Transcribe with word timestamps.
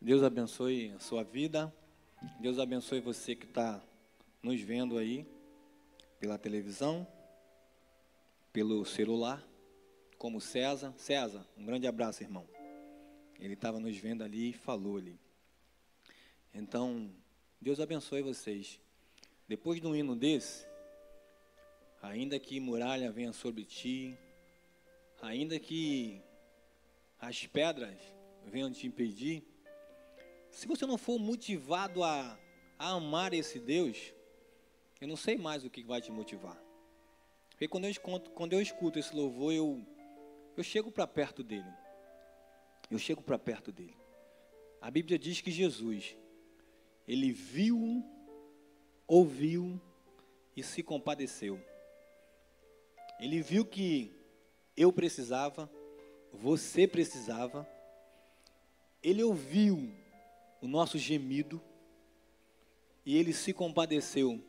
Deus 0.00 0.22
abençoe 0.22 0.92
a 0.92 0.98
sua 0.98 1.24
vida. 1.24 1.74
Deus 2.38 2.58
abençoe 2.58 3.00
você 3.00 3.34
que 3.34 3.46
está 3.46 3.82
nos 4.42 4.60
vendo 4.60 4.98
aí 4.98 5.26
pela 6.20 6.38
televisão, 6.38 7.06
pelo 8.52 8.84
celular, 8.84 9.42
como 10.18 10.40
César. 10.40 10.92
César, 10.98 11.46
um 11.56 11.64
grande 11.64 11.86
abraço, 11.86 12.22
irmão. 12.22 12.46
Ele 13.40 13.54
estava 13.54 13.80
nos 13.80 13.96
vendo 13.96 14.22
ali 14.22 14.50
e 14.50 14.52
falou 14.52 14.98
ali. 14.98 15.18
Então, 16.52 17.10
Deus 17.60 17.80
abençoe 17.80 18.20
vocês. 18.20 18.78
Depois 19.48 19.80
de 19.80 19.86
um 19.86 19.96
hino 19.96 20.14
desse, 20.14 20.66
ainda 22.02 22.38
que 22.38 22.60
muralha 22.60 23.10
venha 23.10 23.32
sobre 23.32 23.64
ti, 23.64 24.16
ainda 25.22 25.58
que 25.58 26.20
as 27.18 27.46
pedras 27.46 27.98
venham 28.44 28.70
te 28.70 28.86
impedir, 28.86 29.42
se 30.56 30.66
você 30.66 30.86
não 30.86 30.96
for 30.96 31.18
motivado 31.18 32.02
a, 32.02 32.38
a 32.78 32.88
amar 32.92 33.34
esse 33.34 33.60
Deus, 33.60 34.14
eu 34.98 35.06
não 35.06 35.14
sei 35.14 35.36
mais 35.36 35.66
o 35.66 35.70
que 35.70 35.82
vai 35.82 36.00
te 36.00 36.10
motivar. 36.10 36.58
Porque 37.50 37.68
quando 37.68 37.84
eu 37.84 37.90
escuto, 37.90 38.30
quando 38.30 38.54
eu 38.54 38.62
escuto 38.62 38.98
esse 38.98 39.14
louvor, 39.14 39.52
eu, 39.52 39.86
eu 40.56 40.64
chego 40.64 40.90
para 40.90 41.06
perto 41.06 41.44
dele. 41.44 41.70
Eu 42.90 42.98
chego 42.98 43.20
para 43.20 43.38
perto 43.38 43.70
dele. 43.70 43.98
A 44.80 44.90
Bíblia 44.90 45.18
diz 45.18 45.42
que 45.42 45.50
Jesus, 45.50 46.16
ele 47.06 47.32
viu, 47.32 48.02
ouviu 49.06 49.78
e 50.56 50.62
se 50.62 50.82
compadeceu. 50.82 51.60
Ele 53.20 53.42
viu 53.42 53.66
que 53.66 54.10
eu 54.74 54.90
precisava, 54.90 55.70
você 56.32 56.88
precisava. 56.88 57.68
Ele 59.02 59.22
ouviu 59.22 60.05
o 60.60 60.68
nosso 60.68 60.98
gemido 60.98 61.60
e 63.04 63.16
ele 63.16 63.32
se 63.32 63.52
compadeceu 63.52 64.40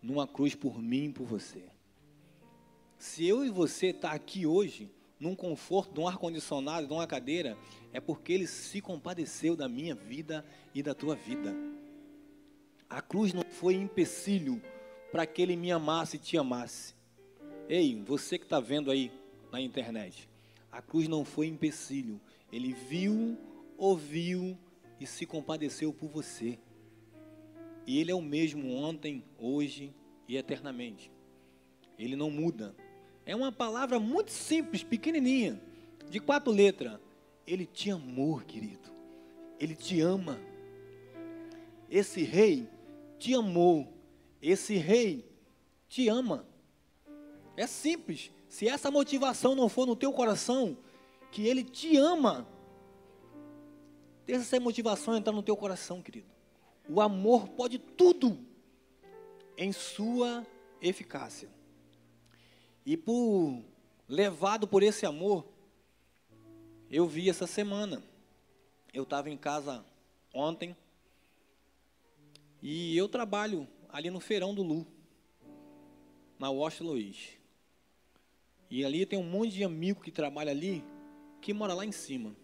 numa 0.00 0.26
cruz 0.26 0.54
por 0.54 0.80
mim 0.80 1.06
e 1.06 1.12
por 1.12 1.26
você. 1.26 1.64
Se 2.98 3.26
eu 3.26 3.44
e 3.44 3.50
você 3.50 3.88
está 3.88 4.12
aqui 4.12 4.46
hoje, 4.46 4.90
num 5.18 5.34
conforto, 5.34 6.00
num 6.00 6.08
ar-condicionado, 6.08 6.88
numa 6.88 7.06
cadeira, 7.06 7.56
é 7.92 8.00
porque 8.00 8.32
ele 8.32 8.46
se 8.46 8.80
compadeceu 8.80 9.56
da 9.56 9.68
minha 9.68 9.94
vida 9.94 10.44
e 10.74 10.82
da 10.82 10.94
tua 10.94 11.14
vida. 11.14 11.54
A 12.88 13.02
cruz 13.02 13.32
não 13.32 13.42
foi 13.42 13.74
empecilho 13.74 14.62
para 15.10 15.26
que 15.26 15.42
ele 15.42 15.56
me 15.56 15.72
amasse 15.72 16.16
e 16.16 16.20
te 16.20 16.38
amasse. 16.38 16.94
Ei, 17.68 18.00
você 18.02 18.38
que 18.38 18.44
está 18.44 18.60
vendo 18.60 18.90
aí 18.90 19.10
na 19.50 19.60
internet, 19.60 20.28
a 20.70 20.80
cruz 20.80 21.08
não 21.08 21.24
foi 21.24 21.46
empecilho. 21.46 22.20
Ele 22.52 22.72
viu, 22.72 23.36
ouviu 23.76 24.56
e 25.00 25.06
se 25.06 25.26
compadeceu 25.26 25.92
por 25.92 26.08
você. 26.08 26.58
E 27.86 27.98
Ele 27.98 28.10
é 28.10 28.14
o 28.14 28.22
mesmo 28.22 28.74
ontem, 28.74 29.24
hoje 29.38 29.94
e 30.28 30.36
eternamente. 30.36 31.10
Ele 31.98 32.16
não 32.16 32.30
muda. 32.30 32.74
É 33.24 33.34
uma 33.34 33.50
palavra 33.50 33.98
muito 33.98 34.30
simples, 34.30 34.82
pequenininha, 34.82 35.60
de 36.10 36.20
quatro 36.20 36.52
letras. 36.52 36.98
Ele 37.46 37.66
te 37.66 37.90
amou, 37.90 38.40
querido. 38.40 38.90
Ele 39.58 39.74
te 39.74 40.00
ama. 40.00 40.38
Esse 41.90 42.22
rei 42.22 42.68
te 43.18 43.34
amou. 43.34 43.92
Esse 44.42 44.76
rei 44.76 45.24
te 45.88 46.08
ama. 46.08 46.46
É 47.56 47.66
simples. 47.66 48.30
Se 48.48 48.68
essa 48.68 48.90
motivação 48.90 49.54
não 49.54 49.68
for 49.68 49.86
no 49.86 49.96
teu 49.96 50.12
coração, 50.12 50.76
que 51.30 51.46
ele 51.46 51.64
te 51.64 51.96
ama, 51.96 52.46
deixa 54.26 54.42
essa 54.42 54.60
motivação 54.60 55.16
entrar 55.16 55.32
no 55.32 55.42
teu 55.42 55.56
coração, 55.56 56.02
querido. 56.02 56.26
O 56.88 57.00
amor 57.00 57.48
pode 57.48 57.78
tudo 57.78 58.38
em 59.56 59.72
sua 59.72 60.46
eficácia. 60.80 61.48
E 62.84 62.96
por 62.96 63.62
levado 64.08 64.66
por 64.68 64.82
esse 64.82 65.06
amor, 65.06 65.46
eu 66.90 67.06
vi 67.06 67.28
essa 67.28 67.46
semana. 67.46 68.02
Eu 68.92 69.02
estava 69.02 69.30
em 69.30 69.36
casa 69.36 69.84
ontem 70.32 70.76
e 72.62 72.96
eu 72.96 73.08
trabalho 73.08 73.68
ali 73.88 74.10
no 74.10 74.20
feirão 74.20 74.54
do 74.54 74.62
Lu, 74.62 74.86
na 76.38 76.50
Washington 76.50 76.90
Luiz. 76.90 77.38
E 78.70 78.84
ali 78.84 79.06
tem 79.06 79.18
um 79.18 79.28
monte 79.28 79.52
de 79.52 79.64
amigo 79.64 80.00
que 80.00 80.10
trabalha 80.10 80.50
ali, 80.50 80.84
que 81.40 81.52
mora 81.52 81.74
lá 81.74 81.84
em 81.84 81.92
cima. 81.92 82.34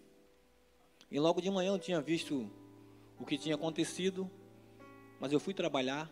E 1.13 1.19
logo 1.19 1.39
de 1.39 1.51
manhã 1.51 1.71
eu 1.71 1.77
tinha 1.77 2.01
visto 2.01 2.49
o 3.19 3.23
que 3.23 3.37
tinha 3.37 3.53
acontecido, 3.53 4.27
mas 5.19 5.31
eu 5.31 5.39
fui 5.39 5.53
trabalhar, 5.53 6.11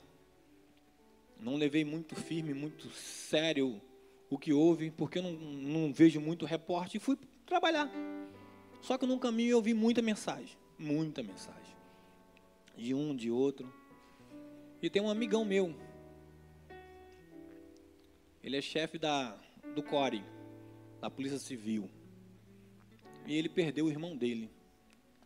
não 1.39 1.55
levei 1.55 1.83
muito 1.83 2.13
firme, 2.13 2.53
muito 2.53 2.87
sério 2.91 3.81
o 4.29 4.37
que 4.37 4.53
houve, 4.53 4.91
porque 4.91 5.17
eu 5.17 5.23
não, 5.23 5.31
não 5.31 5.91
vejo 5.91 6.21
muito 6.21 6.45
repórter, 6.45 6.97
e 6.97 7.03
fui 7.03 7.17
trabalhar. 7.47 7.91
Só 8.79 8.95
que 8.95 9.07
no 9.07 9.17
caminho 9.17 9.53
eu 9.53 9.61
vi 9.61 9.73
muita 9.73 10.03
mensagem, 10.03 10.55
muita 10.77 11.23
mensagem, 11.23 11.75
de 12.77 12.93
um, 12.93 13.15
de 13.15 13.31
outro. 13.31 13.73
E 14.83 14.87
tem 14.87 15.01
um 15.01 15.09
amigão 15.09 15.43
meu, 15.43 15.75
ele 18.43 18.55
é 18.55 18.61
chefe 18.61 18.99
da, 18.99 19.35
do 19.73 19.81
CORE, 19.81 20.23
da 20.99 21.09
Polícia 21.09 21.39
Civil, 21.39 21.89
e 23.25 23.35
ele 23.35 23.49
perdeu 23.49 23.87
o 23.87 23.89
irmão 23.89 24.15
dele. 24.15 24.60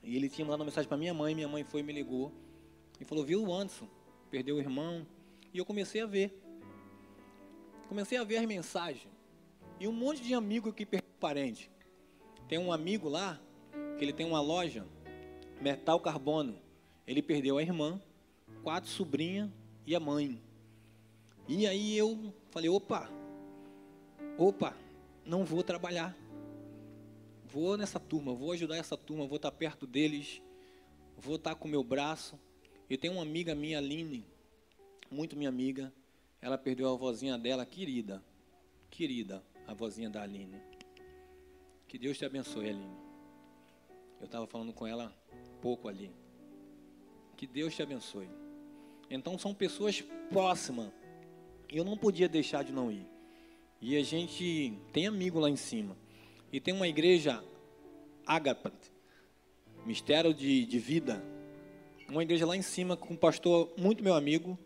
E 0.05 0.15
ele 0.15 0.29
tinha 0.29 0.45
mandado 0.45 0.59
uma 0.59 0.65
mensagem 0.65 0.87
para 0.87 0.97
minha 0.97 1.15
mãe, 1.15 1.33
minha 1.33 1.47
mãe 1.47 1.63
foi 1.63 1.81
e 1.81 1.83
me 1.83 1.91
ligou. 1.91 2.31
E 2.99 3.03
falou, 3.03 3.25
viu 3.25 3.43
o 3.43 3.51
Anderson, 3.51 3.87
perdeu 4.29 4.57
o 4.57 4.59
irmão. 4.59 5.05
E 5.51 5.57
eu 5.57 5.65
comecei 5.65 5.99
a 5.99 6.05
ver. 6.05 6.39
Comecei 7.89 8.15
a 8.19 8.23
ver 8.23 8.37
as 8.37 8.45
mensagens. 8.45 9.11
E 9.79 9.87
um 9.87 9.91
monte 9.91 10.21
de 10.21 10.35
amigo 10.35 10.71
que 10.71 10.85
perdeu 10.85 11.09
parente. 11.19 11.71
Tem 12.47 12.59
um 12.59 12.71
amigo 12.71 13.09
lá, 13.09 13.41
que 13.97 14.05
ele 14.05 14.13
tem 14.13 14.27
uma 14.27 14.39
loja, 14.39 14.85
metal 15.59 15.99
carbono. 15.99 16.55
Ele 17.07 17.23
perdeu 17.23 17.57
a 17.57 17.63
irmã, 17.63 17.99
quatro 18.61 18.91
sobrinhas 18.91 19.49
e 19.87 19.95
a 19.95 19.99
mãe. 19.99 20.39
E 21.47 21.65
aí 21.65 21.97
eu 21.97 22.31
falei, 22.51 22.69
opa, 22.69 23.09
opa, 24.37 24.77
não 25.25 25.43
vou 25.43 25.63
trabalhar 25.63 26.15
vou 27.55 27.77
nessa 27.77 28.01
turma, 28.01 28.33
vou 28.33 28.51
ajudar 28.51 28.75
essa 28.75 28.97
turma, 28.97 29.25
vou 29.25 29.37
estar 29.37 29.49
perto 29.49 29.87
deles, 29.87 30.41
vou 31.15 31.37
estar 31.37 31.55
com 31.55 31.69
o 31.69 31.71
meu 31.71 31.81
braço. 31.81 32.37
Eu 32.89 32.97
tenho 32.97 33.13
uma 33.13 33.21
amiga 33.21 33.55
minha, 33.55 33.77
Aline, 33.77 34.27
muito 35.09 35.37
minha 35.37 35.47
amiga, 35.47 35.93
ela 36.41 36.57
perdeu 36.57 36.89
a 36.89 36.97
vozinha 36.97 37.37
dela, 37.37 37.65
querida, 37.65 38.21
querida, 38.91 39.41
a 39.65 39.73
vozinha 39.73 40.09
da 40.09 40.21
Aline. 40.21 40.61
Que 41.87 41.97
Deus 41.97 42.17
te 42.17 42.25
abençoe, 42.25 42.71
Aline. 42.71 42.97
Eu 44.19 44.25
estava 44.25 44.45
falando 44.45 44.73
com 44.73 44.85
ela 44.85 45.15
pouco 45.61 45.87
ali. 45.87 46.11
Que 47.37 47.47
Deus 47.47 47.73
te 47.73 47.81
abençoe. 47.81 48.27
Então 49.09 49.39
são 49.39 49.53
pessoas 49.53 50.01
próximas. 50.29 50.91
Eu 51.69 51.85
não 51.85 51.95
podia 51.95 52.27
deixar 52.27 52.65
de 52.65 52.73
não 52.73 52.91
ir. 52.91 53.07
E 53.79 53.95
a 53.95 54.03
gente 54.03 54.77
tem 54.91 55.07
amigo 55.07 55.39
lá 55.39 55.49
em 55.49 55.55
cima. 55.55 55.95
E 56.51 56.59
tem 56.59 56.73
uma 56.73 56.87
igreja 56.87 57.43
Agapat, 58.25 58.73
Mistério 59.85 60.33
de, 60.33 60.65
de 60.65 60.79
Vida. 60.79 61.23
Uma 62.09 62.23
igreja 62.23 62.45
lá 62.45 62.55
em 62.55 62.61
cima 62.61 62.95
com 62.95 63.13
um 63.13 63.17
pastor 63.17 63.71
muito 63.77 64.03
meu 64.03 64.13
amigo. 64.13 64.57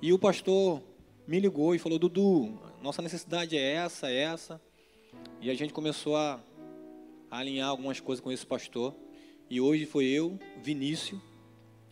E 0.00 0.12
o 0.12 0.18
pastor 0.18 0.82
me 1.26 1.38
ligou 1.38 1.74
e 1.74 1.78
falou: 1.78 1.98
Dudu, 1.98 2.58
nossa 2.82 3.02
necessidade 3.02 3.56
é 3.56 3.72
essa, 3.74 4.10
é 4.10 4.16
essa. 4.16 4.60
E 5.40 5.50
a 5.50 5.54
gente 5.54 5.72
começou 5.72 6.16
a, 6.16 6.40
a 7.30 7.38
alinhar 7.38 7.68
algumas 7.68 8.00
coisas 8.00 8.22
com 8.22 8.32
esse 8.32 8.46
pastor. 8.46 8.94
E 9.48 9.60
hoje 9.60 9.84
foi 9.84 10.06
eu, 10.06 10.38
Vinícius, 10.62 11.20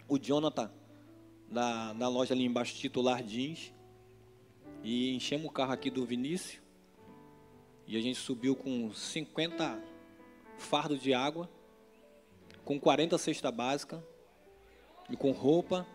o 0.09 0.19
Jonathan, 0.19 0.71
da, 1.51 1.93
da 1.93 2.09
loja 2.09 2.35
ali 2.35 2.45
embaixo, 2.45 2.77
titular 2.77 3.23
jeans. 3.23 3.73
E 4.83 5.15
enchemos 5.15 5.47
o 5.47 5.51
carro 5.51 5.73
aqui 5.73 5.91
do 5.91 6.07
Vinícius. 6.07 6.61
E 7.89 7.97
a 7.97 8.03
gente 8.03 8.19
subiu 8.19 8.55
com 8.55 8.93
50 8.93 9.83
fardos 10.59 11.01
de 11.01 11.15
água, 11.15 11.49
com 12.63 12.79
40 12.79 13.17
cesta 13.17 13.51
básica 13.51 14.05
e 15.09 15.17
com 15.17 15.33
roupa. 15.33 15.87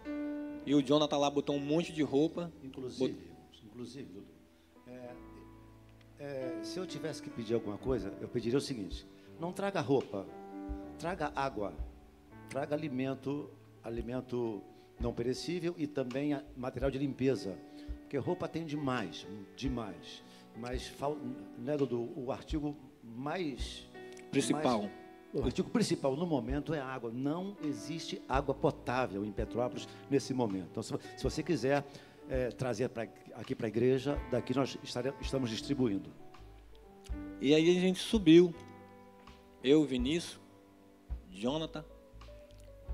E 0.66 0.74
o 0.74 0.81
Jonathan 0.81 1.18
lá 1.18 1.30
botou 1.30 1.56
um 1.56 1.60
monte 1.60 1.94
de 1.94 2.01
roupa. 2.01 2.51
Inclusive, 2.63 3.13
bot... 3.13 3.63
inclusive 3.63 4.12
Dudu, 4.12 4.25
é, 4.88 5.16
é, 6.18 6.60
se 6.63 6.80
eu 6.80 6.88
tivesse 6.88 7.22
que 7.22 7.30
pedir 7.30 7.54
alguma 7.54 7.78
coisa, 7.78 8.12
eu 8.19 8.28
pediria 8.28 8.57
o 8.57 8.62
seguinte: 8.62 9.06
não 9.40 9.54
traga 9.54 9.80
roupa, 9.80 10.25
traga 10.98 11.31
água, 11.36 11.75
traga 12.50 12.75
alimento, 12.75 13.51
alimento 13.84 14.63
não 15.00 15.13
perecível 15.13 15.75
e 15.78 15.86
também 15.86 16.42
material 16.57 16.90
de 16.90 16.98
limpeza, 16.98 17.56
porque 18.00 18.18
roupa 18.18 18.48
tem 18.48 18.66
demais, 18.66 19.28
demais 19.56 20.24
mas 20.57 20.94
né, 21.57 21.75
Dudu, 21.75 22.11
o 22.15 22.31
artigo 22.31 22.75
mais 23.03 23.88
principal, 24.31 24.81
mais, 24.81 24.91
O 25.33 25.44
artigo 25.44 25.69
principal 25.69 26.15
no 26.15 26.25
momento 26.25 26.73
é 26.73 26.79
a 26.79 26.85
água. 26.85 27.11
Não 27.11 27.57
existe 27.63 28.21
água 28.27 28.53
potável 28.53 29.25
em 29.25 29.31
Petrópolis 29.31 29.88
nesse 30.09 30.33
momento. 30.33 30.67
Então, 30.71 30.83
se, 30.83 30.94
se 31.17 31.23
você 31.23 31.41
quiser 31.44 31.85
é, 32.29 32.50
trazer 32.50 32.89
pra, 32.89 33.07
aqui 33.35 33.55
para 33.55 33.67
a 33.67 33.69
igreja, 33.69 34.19
daqui 34.31 34.53
nós 34.53 34.77
estaremos, 34.83 35.19
estamos 35.21 35.50
distribuindo. 35.50 36.09
E 37.41 37.53
aí 37.53 37.77
a 37.77 37.79
gente 37.79 37.99
subiu, 37.99 38.53
eu, 39.63 39.83
Vinícius, 39.85 40.39
Jonathan, 41.29 41.83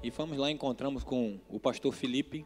e 0.01 0.09
fomos 0.09 0.37
lá, 0.37 0.49
encontramos 0.49 1.03
com 1.03 1.39
o 1.49 1.59
pastor 1.59 1.93
Felipe, 1.93 2.45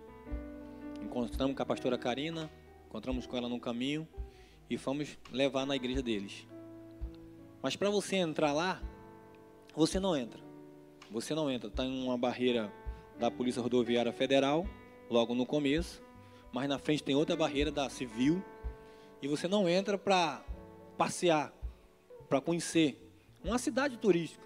encontramos 1.01 1.55
com 1.55 1.61
a 1.61 1.65
pastora 1.65 1.97
Karina, 1.97 2.51
encontramos 2.87 3.27
com 3.27 3.37
ela 3.37 3.47
no 3.47 3.59
caminho 3.59 4.07
e 4.69 4.77
fomos 4.77 5.17
levar 5.31 5.65
na 5.65 5.75
igreja 5.75 6.01
deles. 6.01 6.47
Mas 7.61 7.75
para 7.75 7.89
você 7.89 8.17
entrar 8.17 8.53
lá, 8.53 8.81
você 9.75 9.99
não 9.99 10.15
entra. 10.15 10.41
Você 11.09 11.33
não 11.33 11.49
entra. 11.49 11.69
Está 11.69 11.85
em 11.85 12.03
uma 12.03 12.17
barreira 12.17 12.71
da 13.19 13.29
Polícia 13.29 13.61
Rodoviária 13.61 14.11
Federal, 14.11 14.67
logo 15.09 15.35
no 15.35 15.45
começo, 15.45 16.01
mas 16.51 16.67
na 16.67 16.77
frente 16.77 17.03
tem 17.03 17.15
outra 17.15 17.35
barreira 17.35 17.71
da 17.71 17.89
Civil, 17.89 18.43
e 19.21 19.27
você 19.27 19.47
não 19.47 19.69
entra 19.69 19.97
para 19.97 20.43
passear, 20.97 21.53
para 22.27 22.41
conhecer. 22.41 22.99
Uma 23.43 23.57
cidade 23.57 23.97
turística, 23.97 24.43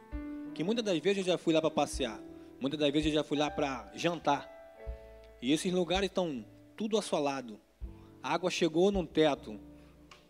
que 0.53 0.63
muitas 0.63 0.83
das 0.83 0.97
vezes 0.99 1.19
eu 1.19 1.33
já 1.33 1.37
fui 1.37 1.53
lá 1.53 1.61
para 1.61 1.71
passear, 1.71 2.19
muitas 2.59 2.79
das 2.79 2.91
vezes 2.91 3.07
eu 3.07 3.13
já 3.13 3.23
fui 3.23 3.37
lá 3.37 3.49
para 3.49 3.91
jantar. 3.95 4.49
E 5.41 5.51
esses 5.51 5.71
lugares 5.71 6.09
estão 6.09 6.45
tudo 6.75 6.97
assolado. 6.97 7.59
A 8.21 8.33
água 8.33 8.49
chegou 8.49 8.91
no 8.91 9.05
teto. 9.05 9.59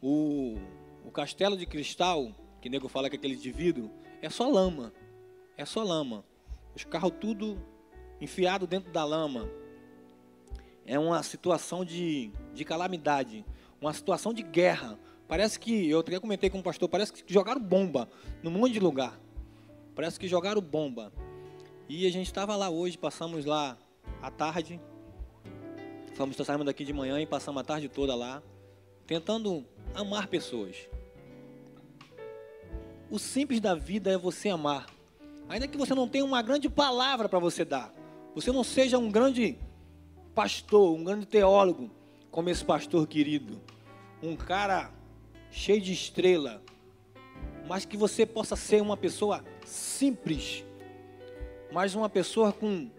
O, 0.01 0.55
o 1.03 1.11
castelo 1.11 1.57
de 1.57 1.65
cristal, 1.65 2.31
que 2.61 2.69
nego 2.69 2.87
fala 2.87 3.09
que 3.09 3.15
é 3.15 3.19
aquele 3.19 3.35
vidro, 3.35 3.91
é 4.21 4.29
só 4.29 4.47
lama. 4.49 4.93
É 5.57 5.65
só 5.65 5.83
lama. 5.83 6.23
Os 6.75 6.83
carros 6.83 7.13
tudo 7.19 7.57
enfiado 8.21 8.67
dentro 8.67 8.91
da 8.91 9.03
lama. 9.03 9.49
É 10.85 10.97
uma 10.97 11.21
situação 11.23 11.83
de, 11.83 12.31
de 12.53 12.63
calamidade, 12.63 13.45
uma 13.81 13.93
situação 13.93 14.33
de 14.33 14.41
guerra. 14.41 14.97
Parece 15.27 15.59
que, 15.59 15.89
eu 15.89 15.99
até 15.99 16.19
comentei 16.19 16.49
com 16.49 16.59
o 16.59 16.63
pastor, 16.63 16.87
parece 16.87 17.11
que 17.11 17.33
jogaram 17.33 17.61
bomba 17.61 18.09
num 18.41 18.51
monte 18.51 18.73
de 18.73 18.79
lugar. 18.79 19.19
Parece 19.93 20.19
que 20.19 20.27
jogaram 20.27 20.61
bomba. 20.61 21.11
E 21.89 22.05
a 22.05 22.11
gente 22.11 22.27
estava 22.27 22.55
lá 22.55 22.69
hoje, 22.69 22.97
passamos 22.97 23.45
lá 23.45 23.77
à 24.21 24.31
tarde. 24.31 24.79
Fomos, 26.13 26.35
saímos 26.35 26.65
daqui 26.65 26.83
de 26.83 26.93
manhã 26.93 27.19
e 27.19 27.25
passamos 27.25 27.61
a 27.61 27.63
tarde 27.63 27.89
toda 27.89 28.15
lá, 28.15 28.41
tentando 29.05 29.65
amar 29.93 30.27
pessoas. 30.27 30.75
O 33.09 33.17
simples 33.17 33.59
da 33.59 33.73
vida 33.73 34.11
é 34.11 34.17
você 34.17 34.49
amar. 34.49 34.87
Ainda 35.47 35.67
que 35.67 35.77
você 35.77 35.95
não 35.95 36.07
tenha 36.07 36.25
uma 36.25 36.41
grande 36.41 36.69
palavra 36.69 37.29
para 37.29 37.39
você 37.39 37.63
dar. 37.63 37.93
Você 38.35 38.51
não 38.51 38.63
seja 38.63 38.97
um 38.97 39.09
grande 39.09 39.57
pastor, 40.35 40.93
um 40.93 41.03
grande 41.03 41.25
teólogo, 41.25 41.89
como 42.29 42.49
esse 42.49 42.63
pastor 42.63 43.07
querido. 43.07 43.61
Um 44.21 44.35
cara 44.35 44.91
cheio 45.49 45.81
de 45.81 45.93
estrela. 45.93 46.61
Mas 47.67 47.85
que 47.85 47.97
você 47.97 48.25
possa 48.25 48.55
ser 48.55 48.81
uma 48.81 48.97
pessoa 48.97 49.43
simples. 49.65 50.65
Mas 51.71 51.95
uma 51.95 52.09
pessoa 52.09 52.51
com 52.51 52.89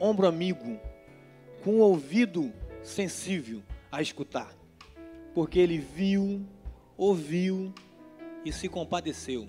ombro 0.00 0.26
amigo. 0.26 0.80
Com 1.62 1.80
ouvido 1.80 2.50
sensível 2.82 3.62
a 3.92 4.00
escutar. 4.00 4.59
Porque 5.34 5.58
ele 5.58 5.78
viu, 5.78 6.44
ouviu 6.96 7.72
e 8.44 8.52
se 8.52 8.68
compadeceu. 8.68 9.48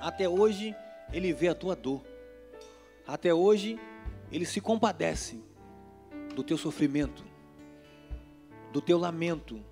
Até 0.00 0.28
hoje 0.28 0.74
ele 1.12 1.32
vê 1.32 1.48
a 1.48 1.54
tua 1.54 1.74
dor. 1.74 2.02
Até 3.06 3.32
hoje 3.32 3.78
ele 4.32 4.44
se 4.44 4.60
compadece 4.60 5.40
do 6.34 6.42
teu 6.42 6.58
sofrimento, 6.58 7.24
do 8.72 8.80
teu 8.80 8.98
lamento. 8.98 9.62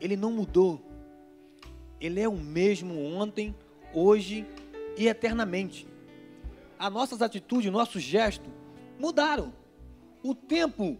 Ele 0.00 0.16
não 0.16 0.30
mudou. 0.30 0.80
Ele 2.00 2.20
é 2.20 2.28
o 2.28 2.36
mesmo 2.36 2.98
ontem, 3.02 3.54
hoje 3.92 4.46
e 4.96 5.08
eternamente. 5.08 5.86
As 6.78 6.92
nossas 6.92 7.22
atitudes, 7.22 7.70
nossos 7.72 8.02
gestos 8.02 8.52
mudaram. 8.98 9.52
O 10.22 10.34
tempo 10.34 10.98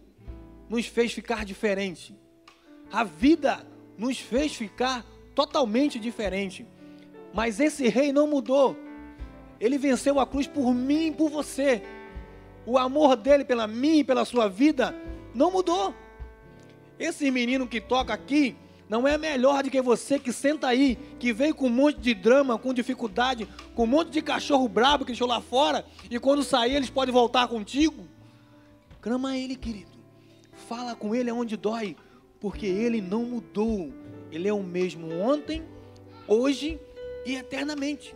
nos 0.69 0.85
fez 0.87 1.13
ficar 1.13 1.45
diferente. 1.45 2.15
A 2.91 3.03
vida 3.03 3.65
nos 3.97 4.19
fez 4.19 4.55
ficar 4.55 5.05
totalmente 5.35 5.99
diferente. 5.99 6.65
Mas 7.33 7.59
esse 7.59 7.87
rei 7.87 8.11
não 8.11 8.27
mudou. 8.27 8.77
Ele 9.59 9.77
venceu 9.77 10.19
a 10.19 10.25
cruz 10.25 10.47
por 10.47 10.73
mim 10.73 11.07
e 11.07 11.11
por 11.11 11.29
você. 11.29 11.83
O 12.65 12.77
amor 12.77 13.15
dele 13.15 13.45
pela 13.45 13.67
mim 13.67 13.99
e 13.99 14.03
pela 14.03 14.25
sua 14.25 14.47
vida 14.47 14.95
não 15.33 15.51
mudou. 15.51 15.93
Esse 16.99 17.29
menino 17.29 17.67
que 17.67 17.79
toca 17.79 18.13
aqui 18.13 18.55
não 18.89 19.07
é 19.07 19.17
melhor 19.17 19.63
do 19.63 19.69
que 19.69 19.81
você 19.81 20.17
que 20.17 20.31
senta 20.31 20.67
aí, 20.67 20.97
que 21.19 21.33
veio 21.33 21.53
com 21.53 21.67
um 21.67 21.69
monte 21.69 21.99
de 21.99 22.13
drama, 22.13 22.57
com 22.57 22.73
dificuldade, 22.73 23.47
com 23.75 23.83
um 23.83 23.87
monte 23.87 24.09
de 24.09 24.21
cachorro 24.21 24.67
brabo 24.67 25.03
que 25.03 25.11
deixou 25.11 25.27
lá 25.27 25.41
fora, 25.41 25.85
e 26.09 26.17
quando 26.19 26.43
sair 26.43 26.75
eles 26.75 26.89
podem 26.89 27.13
voltar 27.13 27.47
contigo. 27.47 28.07
Clama 29.01 29.37
ele, 29.37 29.55
querido. 29.55 29.91
Fala 30.67 30.95
com 30.95 31.13
ele 31.13 31.29
aonde 31.29 31.57
dói, 31.57 31.95
porque 32.39 32.65
ele 32.65 33.01
não 33.01 33.23
mudou. 33.23 33.91
Ele 34.31 34.47
é 34.47 34.53
o 34.53 34.63
mesmo 34.63 35.11
ontem, 35.19 35.63
hoje 36.27 36.79
e 37.25 37.35
eternamente. 37.35 38.15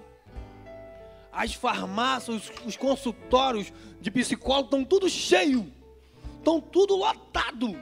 As 1.32 1.54
farmácias, 1.54 2.52
os, 2.66 2.76
consultórios 2.76 3.72
de 4.02 4.12
psicólogo 4.12 4.66
estão 4.66 4.84
tudo 4.84 5.10
cheio, 5.10 5.72
estão 6.38 6.60
tudo 6.60 6.96
lotado. 6.96 7.78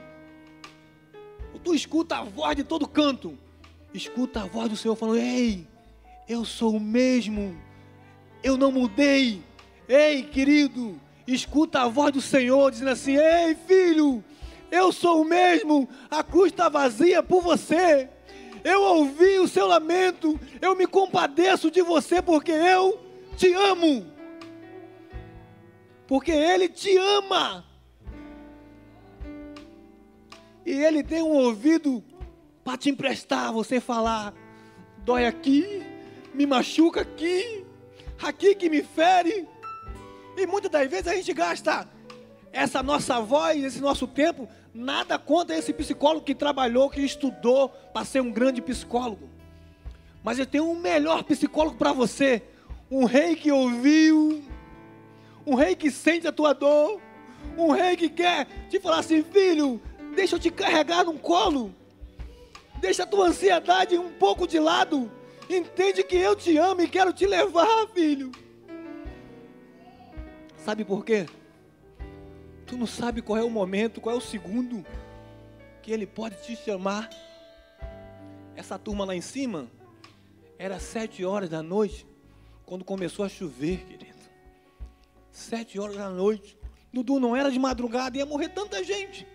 Tu 1.62 1.74
escuta 1.74 2.16
a 2.16 2.24
voz 2.24 2.56
de 2.56 2.64
todo 2.64 2.88
canto, 2.88 3.36
escuta 3.92 4.42
a 4.42 4.46
voz 4.46 4.70
do 4.70 4.76
Senhor 4.76 4.94
falando: 4.94 5.18
Ei, 5.18 5.66
eu 6.28 6.44
sou 6.44 6.76
o 6.76 6.80
mesmo, 6.80 7.56
eu 8.42 8.56
não 8.56 8.70
mudei. 8.70 9.42
Ei, 9.88 10.22
querido, 10.22 10.98
escuta 11.26 11.82
a 11.82 11.88
voz 11.88 12.12
do 12.12 12.20
Senhor 12.20 12.70
dizendo 12.70 12.92
assim: 12.92 13.16
Ei, 13.16 13.54
filho, 13.66 14.24
eu 14.70 14.92
sou 14.92 15.22
o 15.22 15.24
mesmo, 15.24 15.88
a 16.10 16.22
cruz 16.22 16.52
está 16.52 16.68
vazia 16.68 17.22
por 17.22 17.42
você. 17.42 18.08
Eu 18.62 18.82
ouvi 18.82 19.38
o 19.38 19.48
seu 19.48 19.66
lamento, 19.66 20.38
eu 20.60 20.76
me 20.76 20.86
compadeço 20.86 21.70
de 21.70 21.82
você 21.82 22.20
porque 22.20 22.52
eu 22.52 23.00
te 23.36 23.52
amo. 23.52 24.06
Porque 26.06 26.30
Ele 26.30 26.68
te 26.68 26.96
ama. 26.96 27.64
E 30.64 30.72
Ele 30.72 31.02
tem 31.02 31.22
um 31.22 31.32
ouvido 31.32 32.04
para 32.62 32.76
te 32.76 32.90
emprestar, 32.90 33.52
você 33.52 33.80
falar, 33.80 34.34
dói 34.98 35.26
aqui, 35.26 35.82
me 36.34 36.46
machuca 36.46 37.00
aqui, 37.00 37.64
aqui 38.22 38.54
que 38.54 38.68
me 38.68 38.82
fere. 38.82 39.48
E 40.36 40.46
muitas 40.46 40.70
das 40.70 40.88
vezes 40.88 41.08
a 41.08 41.14
gente 41.14 41.32
gasta 41.32 41.88
essa 42.52 42.82
nossa 42.82 43.20
voz, 43.20 43.62
esse 43.62 43.80
nosso 43.80 44.06
tempo 44.06 44.48
Nada 44.72 45.18
contra 45.18 45.56
esse 45.56 45.72
psicólogo 45.72 46.24
que 46.24 46.34
trabalhou, 46.34 46.88
que 46.88 47.00
estudou 47.00 47.68
para 47.68 48.04
ser 48.04 48.20
um 48.20 48.30
grande 48.30 48.62
psicólogo. 48.62 49.28
Mas 50.22 50.38
eu 50.38 50.46
tenho 50.46 50.70
um 50.70 50.78
melhor 50.78 51.24
psicólogo 51.24 51.76
para 51.76 51.92
você. 51.92 52.42
Um 52.90 53.04
rei 53.04 53.34
que 53.36 53.50
ouviu, 53.50 54.42
um 55.46 55.54
rei 55.54 55.74
que 55.74 55.90
sente 55.90 56.26
a 56.26 56.32
tua 56.32 56.52
dor, 56.52 57.00
um 57.56 57.70
rei 57.70 57.96
que 57.96 58.08
quer 58.08 58.46
te 58.68 58.78
falar 58.80 58.98
assim, 58.98 59.22
filho, 59.22 59.80
deixa 60.14 60.36
eu 60.36 60.40
te 60.40 60.50
carregar 60.50 61.04
num 61.04 61.16
colo. 61.16 61.74
Deixa 62.80 63.02
a 63.02 63.06
tua 63.06 63.26
ansiedade 63.26 63.98
um 63.98 64.10
pouco 64.12 64.46
de 64.46 64.58
lado. 64.58 65.10
Entende 65.48 66.02
que 66.02 66.16
eu 66.16 66.36
te 66.36 66.56
amo 66.56 66.80
e 66.82 66.88
quero 66.88 67.12
te 67.12 67.26
levar, 67.26 67.88
filho. 67.88 68.30
Sabe 70.56 70.84
por 70.84 71.04
quê? 71.04 71.26
Tu 72.70 72.76
não 72.76 72.86
sabe 72.86 73.20
qual 73.20 73.36
é 73.36 73.42
o 73.42 73.50
momento, 73.50 74.00
qual 74.00 74.14
é 74.14 74.18
o 74.18 74.20
segundo 74.20 74.86
que 75.82 75.90
ele 75.90 76.06
pode 76.06 76.36
te 76.36 76.54
chamar. 76.54 77.10
Essa 78.54 78.78
turma 78.78 79.04
lá 79.04 79.12
em 79.12 79.20
cima 79.20 79.68
era 80.56 80.78
sete 80.78 81.24
horas 81.24 81.50
da 81.50 81.64
noite 81.64 82.06
quando 82.64 82.84
começou 82.84 83.24
a 83.24 83.28
chover, 83.28 83.84
querido. 83.86 84.20
Sete 85.32 85.80
horas 85.80 85.96
da 85.96 86.08
noite. 86.08 86.56
Dudu 86.92 87.18
não 87.18 87.34
era 87.34 87.50
de 87.50 87.58
madrugada, 87.58 88.16
ia 88.16 88.24
morrer 88.24 88.50
tanta 88.50 88.84
gente. 88.84 89.26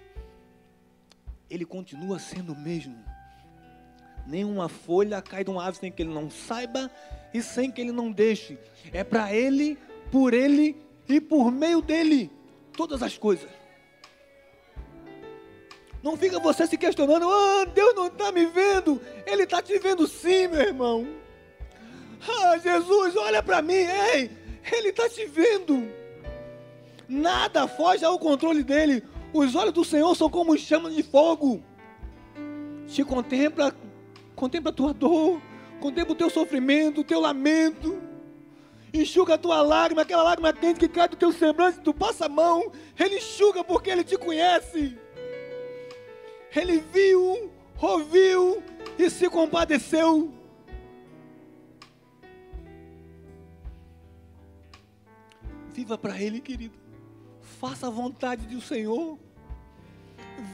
Ele 1.50 1.66
continua 1.66 2.20
sendo 2.20 2.54
o 2.54 2.58
mesmo. 2.58 2.96
Nenhuma 4.26 4.70
folha 4.70 5.22
cai 5.22 5.44
de 5.44 5.50
uma 5.50 5.66
ave 5.66 5.78
sem 5.78 5.92
que 5.92 6.02
ele 6.02 6.14
não 6.14 6.30
saiba 6.30 6.90
e 7.34 7.42
sem 7.42 7.70
que 7.70 7.82
ele 7.82 7.92
não 7.92 8.14
deixe. 8.14 8.58
É 8.94 9.04
para 9.04 9.34
ele, 9.34 9.78
por 10.10 10.34
ele 10.34 10.74
e 11.10 11.20
por 11.20 11.52
meio 11.52 11.82
dele 11.82 12.32
todas 12.76 13.02
as 13.02 13.18
coisas. 13.18 13.50
Não 16.04 16.16
fica 16.16 16.40
você 16.40 16.68
se 16.68 16.78
questionando, 16.78 17.28
ah, 17.28 17.66
Deus 17.66 17.96
não 17.96 18.08
está 18.08 18.32
me 18.32 18.46
vendo. 18.46 19.02
Ele 19.26 19.44
está 19.44 19.60
te 19.62 19.80
vendo 19.80 20.06
sim, 20.08 20.48
meu 20.48 20.62
irmão. 20.62 21.08
Ah, 22.28 22.58
Jesus, 22.60 23.16
olha 23.16 23.42
para 23.42 23.62
mim, 23.62 23.74
ei, 23.74 24.30
Ele 24.72 24.90
está 24.90 25.10
te 25.10 25.26
vendo. 25.26 25.92
Nada 27.08 27.68
foge 27.68 28.06
ao 28.06 28.20
controle 28.20 28.64
dele. 28.64 29.04
Os 29.34 29.56
olhos 29.56 29.74
do 29.74 29.84
Senhor 29.84 30.14
são 30.16 30.30
como 30.30 30.58
chamas 30.58 30.96
de 30.96 31.04
fogo. 31.04 31.64
Te 32.88 33.04
contempla, 33.04 33.76
contempla 34.36 34.70
a 34.72 34.74
tua 34.74 34.94
dor, 34.94 35.42
contempla 35.80 36.14
o 36.14 36.18
teu 36.18 36.30
sofrimento, 36.30 37.02
o 37.02 37.04
teu 37.04 37.20
lamento. 37.20 38.00
Enxuga 38.96 39.34
a 39.34 39.38
tua 39.38 39.62
lágrima, 39.62 40.04
aquela 40.04 40.24
lágrima 40.24 40.54
quente 40.54 40.80
que 40.80 40.88
cai 40.88 41.10
do 41.10 41.18
teu 41.18 41.34
semblante, 41.34 41.82
tu 41.82 41.94
passa 41.94 42.28
a 42.28 42.30
mão. 42.30 42.72
Ele 42.98 43.18
enxuga 43.18 43.62
porque 43.62 43.90
ele 43.90 44.06
te 44.06 44.18
conhece. 44.18 44.98
Ele 46.56 46.80
viu, 46.80 47.52
ouviu 47.82 48.64
e 48.98 49.10
se 49.10 49.30
compadeceu. 49.30 50.34
Viva 55.74 55.98
para 55.98 56.22
Ele, 56.22 56.40
querido. 56.40 56.80
Faça 57.42 57.88
a 57.88 57.90
vontade 57.90 58.48
do 58.48 58.62
Senhor. 58.62 59.20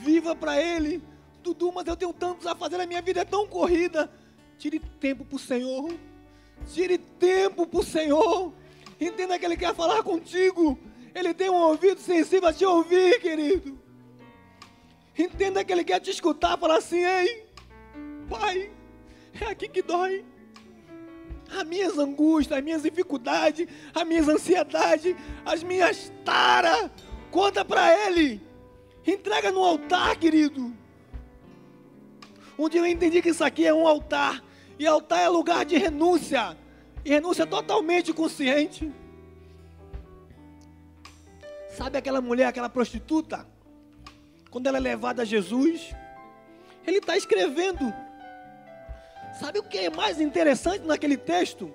Viva 0.01 0.35
para 0.35 0.59
Ele. 0.59 1.03
Dudu, 1.43 1.71
mas 1.71 1.85
eu 1.85 1.95
tenho 1.95 2.11
tantos 2.11 2.47
a 2.47 2.55
fazer, 2.55 2.81
a 2.81 2.87
minha 2.87 3.03
vida 3.03 3.21
é 3.21 3.25
tão 3.25 3.45
corrida. 3.45 4.11
Tire 4.57 4.79
tempo 4.79 5.23
para 5.23 5.35
o 5.35 5.39
Senhor. 5.39 5.93
Tire 6.67 6.97
tempo 6.97 7.65
para 7.65 7.79
o 7.79 7.83
Senhor. 7.83 8.53
Entenda 8.99 9.37
que 9.37 9.45
Ele 9.45 9.57
quer 9.57 9.73
falar 9.73 10.03
contigo. 10.03 10.77
Ele 11.13 11.33
tem 11.33 11.49
um 11.49 11.55
ouvido 11.55 11.99
sensível 11.99 12.49
a 12.49 12.53
te 12.53 12.65
ouvir, 12.65 13.19
querido. 13.19 13.79
Entenda 15.17 15.63
que 15.63 15.71
Ele 15.71 15.83
quer 15.83 15.99
te 15.99 16.09
escutar, 16.09 16.57
falar 16.57 16.77
assim, 16.77 17.03
ei, 17.03 17.45
Pai, 18.29 18.71
é 19.39 19.45
aqui 19.45 19.67
que 19.67 19.81
dói. 19.81 20.23
As 21.49 21.65
minhas 21.65 21.97
angústias, 21.97 22.57
as 22.57 22.63
minhas 22.63 22.83
dificuldades, 22.83 23.67
as 23.93 24.07
minhas 24.07 24.29
ansiedades, 24.29 25.15
as 25.45 25.61
minhas 25.63 26.11
taras, 26.23 26.89
conta 27.29 27.65
para 27.65 28.07
Ele. 28.07 28.41
Entrega 29.05 29.51
no 29.51 29.61
altar, 29.61 30.15
querido. 30.15 30.73
Um 32.57 32.69
dia 32.69 32.79
eu 32.79 32.85
entendi 32.85 33.21
que 33.21 33.29
isso 33.29 33.43
aqui 33.43 33.65
é 33.65 33.73
um 33.73 33.85
altar. 33.85 34.41
E 34.77 34.87
altar 34.87 35.21
é 35.21 35.27
lugar 35.27 35.65
de 35.65 35.77
renúncia. 35.77 36.57
E 37.03 37.09
renúncia 37.09 37.45
totalmente 37.45 38.13
consciente. 38.13 38.91
Sabe 41.69 41.97
aquela 41.97 42.21
mulher, 42.21 42.47
aquela 42.47 42.69
prostituta? 42.69 43.47
Quando 44.49 44.67
ela 44.67 44.77
é 44.77 44.81
levada 44.81 45.21
a 45.21 45.25
Jesus, 45.25 45.95
ele 46.85 46.97
está 46.97 47.15
escrevendo. 47.15 47.93
Sabe 49.39 49.59
o 49.59 49.63
que 49.63 49.77
é 49.77 49.89
mais 49.89 50.19
interessante 50.19 50.85
naquele 50.85 51.17
texto? 51.17 51.73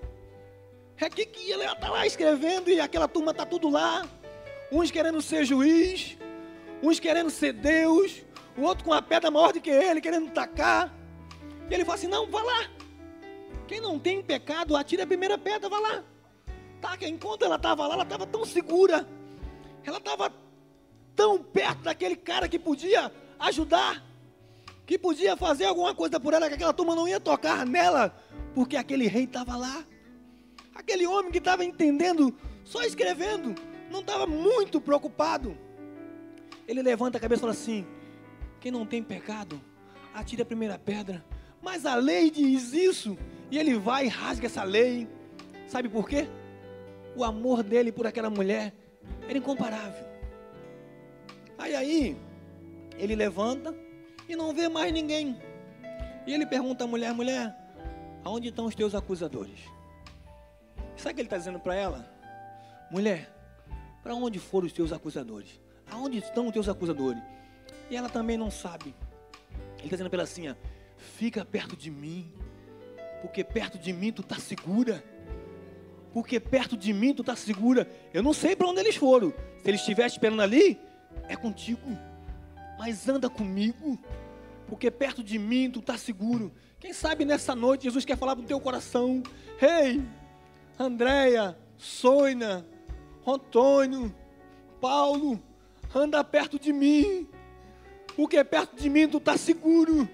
É 0.99 1.09
que, 1.09 1.27
que 1.27 1.51
ele 1.51 1.65
está 1.65 1.91
lá 1.91 2.07
escrevendo 2.07 2.71
e 2.71 2.81
aquela 2.81 3.09
turma 3.09 3.31
está 3.31 3.45
tudo 3.45 3.69
lá. 3.69 4.07
Uns 4.71 4.91
querendo 4.91 5.21
ser 5.23 5.45
juiz, 5.45 6.17
uns 6.83 7.01
querendo 7.01 7.31
ser 7.31 7.53
Deus, 7.53 8.23
o 8.57 8.63
outro 8.63 8.85
com 8.85 8.93
a 8.93 9.03
pedra 9.03 9.31
maior 9.31 9.53
do 9.53 9.61
que 9.61 9.71
ele, 9.71 10.01
querendo 10.01 10.31
tacar. 10.31 10.93
E 11.71 11.75
ele 11.75 11.85
fala 11.85 11.99
assim: 11.99 12.07
não, 12.07 12.27
vá 12.27 12.43
lá. 12.43 12.76
Quem 13.67 13.81
não 13.81 13.99
tem 13.99 14.23
pecado, 14.23 14.77
atire 14.77 15.03
a 15.03 15.07
primeira 15.07 15.37
pedra, 15.37 15.69
vá 15.69 15.79
lá. 15.79 16.05
Tá, 16.81 16.97
enquanto 17.03 17.45
ela 17.45 17.57
estava 17.57 17.87
lá, 17.87 17.95
ela 17.95 18.03
estava 18.03 18.27
tão 18.27 18.45
segura. 18.45 19.07
Ela 19.85 19.99
estava 19.99 20.33
tão 21.15 21.43
perto 21.43 21.83
daquele 21.83 22.17
cara 22.17 22.49
que 22.49 22.59
podia 22.59 23.11
ajudar 23.39 24.07
que 24.87 24.97
podia 24.97 25.37
fazer 25.37 25.65
alguma 25.65 25.93
coisa 25.95 26.21
por 26.21 26.33
ela, 26.33 26.49
que 26.49 26.55
aquela 26.55 26.73
turma 26.73 26.95
não 26.95 27.09
ia 27.09 27.19
tocar 27.19 27.67
nela, 27.67 28.17
porque 28.55 28.77
aquele 28.77 29.09
rei 29.09 29.25
estava 29.25 29.57
lá. 29.57 29.85
Aquele 30.75 31.07
homem 31.07 31.33
que 31.33 31.39
estava 31.39 31.65
entendendo, 31.65 32.33
só 32.63 32.83
escrevendo, 32.83 33.55
não 33.91 34.01
estava 34.01 34.27
muito 34.27 34.81
preocupado. 34.81 35.59
Ele 36.69 36.83
levanta 36.83 37.19
a 37.19 37.21
cabeça 37.21 37.41
e 37.41 37.43
fala 37.43 37.53
assim: 37.53 37.85
quem 38.61 38.71
não 38.71 38.87
tem 38.87 39.03
pecado, 39.03 39.61
atire 40.15 40.43
a 40.43 40.47
primeira 40.47 40.79
pedra. 40.79 41.25
Mas 41.61 41.85
a 41.85 41.97
lei 41.97 42.31
diz 42.31 42.73
isso, 42.73 43.19
e 43.51 43.59
ele 43.59 43.75
vai 43.79 44.07
e 44.07 44.09
rasga 44.09 44.47
essa 44.47 44.65
lei. 44.65 45.09
Sabe 45.67 45.89
por 45.89 46.09
quê? 46.09 46.29
O 47.15 47.25
amor 47.25 47.63
dele 47.63 47.91
por 47.93 48.07
aquela 48.07 48.31
mulher 48.31 48.73
era 49.29 49.39
incomparável. 49.39 50.07
Aí 51.59 51.75
aí, 51.75 52.17
ele 52.99 53.15
levanta, 53.15 53.75
e 54.29 54.37
não 54.37 54.55
vê 54.55 54.69
mais 54.69 54.93
ninguém. 54.93 55.37
E 56.27 56.35
ele 56.35 56.45
pergunta 56.45 56.85
à 56.85 56.87
mulher: 56.87 57.13
mulher, 57.13 57.55
aonde 58.25 58.49
estão 58.49 58.67
os 58.67 58.75
teus 58.75 58.95
acusadores? 58.95 59.61
Sabe 60.97 61.13
o 61.13 61.15
que 61.15 61.21
ele 61.21 61.27
está 61.27 61.37
dizendo 61.37 61.61
para 61.61 61.75
ela? 61.75 62.11
Mulher, 62.91 63.31
para 64.03 64.15
onde 64.15 64.39
foram 64.39 64.67
os 64.67 64.73
teus 64.73 64.93
acusadores? 64.93 65.61
Aonde 65.91 66.19
estão 66.19 66.47
os 66.47 66.53
teus 66.53 66.69
acusadores? 66.69 67.23
E 67.91 67.97
ela 67.97 68.09
também 68.09 68.37
não 68.37 68.51
sabe. 68.51 68.95
Ele 69.79 69.85
está 69.85 69.97
dizendo 69.97 70.11
para 70.11 70.19
ela 70.19 70.25
assim: 70.25 70.49
ó, 70.49 70.55
fica 70.97 71.45
perto 71.45 71.77
de 71.77 71.91
mim, 71.91 72.33
porque 73.27 73.45
perto 73.45 73.79
de 73.79 73.93
mim 73.93 74.13
tu 74.13 74.23
está 74.23 74.37
segura. 74.37 75.05
Porque 76.13 76.41
perto 76.41 76.77
de 76.77 76.93
mim 76.93 77.13
tu 77.13 77.23
está 77.23 77.37
segura. 77.37 77.89
Eu 78.13 78.23
não 78.23 78.33
sei 78.33 78.57
para 78.57 78.69
onde 78.69 78.81
eles 78.81 78.97
foram. 78.97 79.31
Se 79.63 79.69
eles 79.69 79.81
estiverem 79.81 80.11
esperando 80.11 80.41
ali, 80.41 80.79
é 81.29 81.37
contigo 81.37 81.97
mas 82.79 83.09
anda 83.09 83.29
comigo, 83.29 83.99
porque 84.67 84.91
perto 84.91 85.23
de 85.23 85.39
mim 85.39 85.71
tu 85.71 85.81
está 85.81 85.97
seguro. 85.97 86.53
Quem 86.79 86.93
sabe 86.93 87.25
nessa 87.25 87.55
noite 87.55 87.85
Jesus 87.85 88.05
quer 88.05 88.17
falar 88.17 88.37
para 88.37 88.45
o 88.45 88.47
teu 88.47 88.61
coração: 88.61 89.23
hey, 89.61 90.03
Andréia, 90.79 91.57
Sônia, 91.77 92.67
Antônio, 93.27 94.15
Paulo, 94.81 95.43
anda 95.95 96.23
perto 96.23 96.59
de 96.59 96.73
mim, 96.73 97.27
porque 98.15 98.43
perto 98.45 98.77
de 98.77 98.91
mim 98.91 99.09
tu 99.09 99.19
está 99.19 99.37
seguro, 99.37 100.09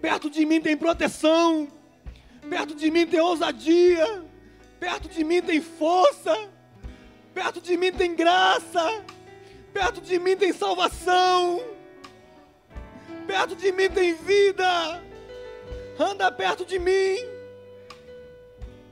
perto 0.00 0.30
de 0.30 0.46
mim 0.46 0.60
tem 0.60 0.76
proteção, 0.76 1.68
perto 2.48 2.74
de 2.74 2.90
mim 2.90 3.06
tem 3.06 3.20
ousadia, 3.20 4.24
perto 4.78 5.08
de 5.08 5.24
mim 5.24 5.42
tem 5.42 5.60
força, 5.60 6.48
perto 7.34 7.60
de 7.60 7.76
mim 7.76 7.92
tem 7.92 8.14
graça, 8.14 9.04
perto 9.72 10.00
de 10.00 10.18
mim 10.18 10.36
tem 10.36 10.52
salvação. 10.52 11.72
Perto 13.26 13.54
de 13.54 13.72
mim 13.72 13.88
tem 13.88 14.14
vida. 14.14 15.02
Anda 15.98 16.30
perto 16.30 16.64
de 16.64 16.78
mim. 16.78 17.16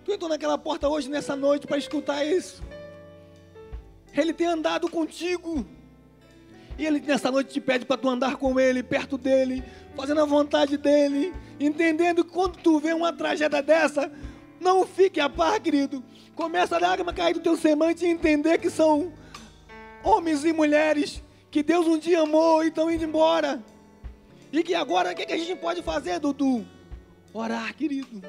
Tu 0.05 0.13
entrou 0.13 0.29
naquela 0.29 0.57
porta 0.57 0.89
hoje, 0.89 1.09
nessa 1.09 1.35
noite, 1.37 1.67
para 1.67 1.79
escutar 1.79 2.25
isso. 2.25 2.63
Ele 4.15 4.33
tem 4.33 4.47
andado 4.47 4.89
contigo. 4.89 5.67
E 6.79 6.87
ele 6.87 7.01
nessa 7.01 7.31
noite 7.31 7.53
te 7.53 7.61
pede 7.61 7.85
para 7.85 7.97
tu 7.97 8.09
andar 8.09 8.37
com 8.37 8.59
ele, 8.59 8.83
perto 8.83 9.19
dele, 9.19 9.63
fazendo 9.95 10.23
a 10.23 10.25
vontade 10.25 10.79
dele, 10.79 11.35
entendendo 11.61 12.25
que 12.25 12.31
quando 12.31 12.57
tu 12.57 12.81
vê 12.81 12.93
uma 12.93 13.13
tragédia 13.13 13.63
dessa, 13.63 14.11
não 14.59 14.87
fique 14.87 15.21
a 15.21 15.29
par, 15.29 15.61
querido. 15.61 16.03
Começa 16.35 16.77
a 16.77 16.81
lágrima 16.81 17.13
cair 17.13 17.35
do 17.35 17.41
teu 17.41 17.57
semante 17.57 18.05
e 18.05 18.09
entender 18.09 18.59
que 18.59 18.71
são 18.71 19.13
homens 20.03 20.45
e 20.45 20.53
mulheres 20.53 21.23
que 21.51 21.63
Deus 21.63 21.87
um 21.87 21.99
dia 21.99 22.21
amou 22.23 22.65
e 22.65 22.69
estão 22.69 22.91
indo 22.91 23.05
embora. 23.05 23.63
E 24.53 24.63
que 24.63 24.75
agora, 24.75 25.13
o 25.13 25.15
que, 25.15 25.27
que 25.27 25.33
a 25.33 25.39
gente 25.39 25.57
pode 25.57 25.83
fazer, 25.83 26.19
Dudu? 26.19 26.67
Orar, 27.33 27.75
querido. 27.75 28.23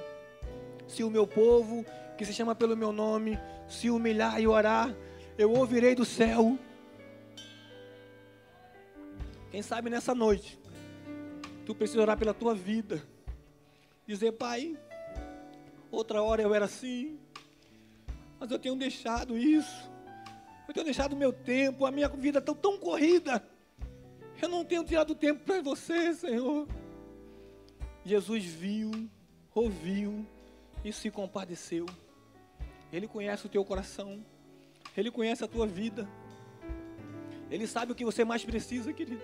Se 0.88 1.04
o 1.04 1.10
meu 1.10 1.26
povo, 1.26 1.86
que 2.18 2.26
se 2.26 2.34
chama 2.34 2.54
pelo 2.54 2.76
meu 2.76 2.92
nome, 2.92 3.40
se 3.68 3.90
humilhar 3.90 4.40
e 4.40 4.48
orar, 4.48 4.94
eu 5.38 5.52
ouvirei 5.52 5.96
do 5.96 6.06
céu. 6.06 6.58
Quem 9.50 9.62
sabe 9.62 9.90
nessa 9.90 10.14
noite, 10.14 10.60
tu 11.66 11.74
precisa 11.74 12.02
orar 12.02 12.18
pela 12.18 12.34
tua 12.34 12.54
vida. 12.54 13.02
Dizer, 14.12 14.34
Pai, 14.34 14.78
outra 15.90 16.22
hora 16.22 16.42
eu 16.42 16.54
era 16.54 16.66
assim, 16.66 17.18
mas 18.38 18.52
eu 18.52 18.60
tenho 18.60 18.76
deixado 18.76 19.38
isso. 19.38 19.90
Eu 20.68 20.74
tenho 20.74 20.84
deixado 20.84 21.14
o 21.14 21.16
meu 21.16 21.32
tempo, 21.32 21.86
a 21.86 21.92
minha 21.92 22.10
vida 22.10 22.42
tão, 22.42 22.54
tão 22.54 22.78
corrida. 22.78 23.42
Eu 24.42 24.50
não 24.50 24.66
tenho 24.66 24.84
tirado 24.84 25.16
tempo 25.16 25.46
para 25.46 25.62
você, 25.62 26.14
Senhor. 26.14 26.68
Jesus 28.04 28.44
viu, 28.44 28.92
ouviu 29.56 30.26
e 30.84 30.92
se 30.92 31.10
compadeceu. 31.10 31.86
Ele 32.92 33.08
conhece 33.08 33.46
o 33.46 33.50
teu 33.50 33.64
coração. 33.64 34.22
Ele 34.98 35.10
conhece 35.10 35.42
a 35.42 35.48
tua 35.48 35.66
vida. 35.66 36.06
Ele 37.50 37.66
sabe 37.66 37.94
o 37.94 37.96
que 37.96 38.04
você 38.04 38.26
mais 38.26 38.44
precisa, 38.44 38.92
querido. 38.92 39.22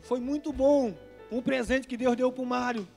Foi 0.00 0.18
muito 0.18 0.52
bom 0.52 0.92
um 1.30 1.40
presente 1.40 1.86
que 1.86 1.96
Deus 1.96 2.16
deu 2.16 2.32
para 2.32 2.42
o 2.42 2.46
Mário. 2.46 2.88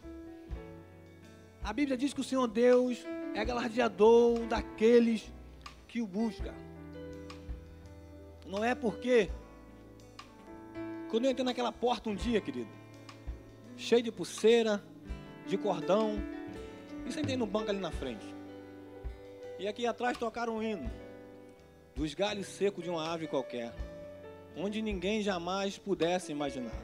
A 1.66 1.74
Bíblia 1.74 1.98
diz 1.98 2.14
que 2.14 2.22
o 2.22 2.24
Senhor 2.24 2.46
Deus 2.48 3.04
é 3.34 3.44
galardeador 3.44 4.46
daqueles 4.46 5.34
que 5.88 6.00
o 6.00 6.06
buscam. 6.06 6.54
Não 8.46 8.64
é 8.64 8.76
porque 8.76 9.32
quando 11.10 11.26
eu 11.26 11.32
entrei 11.32 11.44
naquela 11.44 11.72
porta 11.72 12.08
um 12.08 12.14
dia, 12.16 12.40
querido, 12.40 12.70
cheio 13.76 14.04
de 14.04 14.12
pulseira, 14.12 14.80
de 15.48 15.58
cordão, 15.58 16.22
e 17.04 17.12
sentei 17.12 17.36
no 17.36 17.48
banco 17.48 17.72
ali 17.72 17.80
na 17.80 17.90
frente. 17.90 18.28
E 19.58 19.68
aqui 19.68 19.88
atrás 19.88 20.20
tocaram 20.20 20.58
um 20.58 20.62
hino 20.62 20.92
dos 21.96 22.14
galhos 22.14 22.46
secos 22.46 22.84
de 22.84 22.92
uma 22.92 23.12
ave 23.12 23.26
qualquer, 23.26 23.74
onde 24.56 24.84
ninguém 24.84 25.24
jamais 25.24 25.80
pudesse 25.80 26.32
imaginar. 26.32 26.80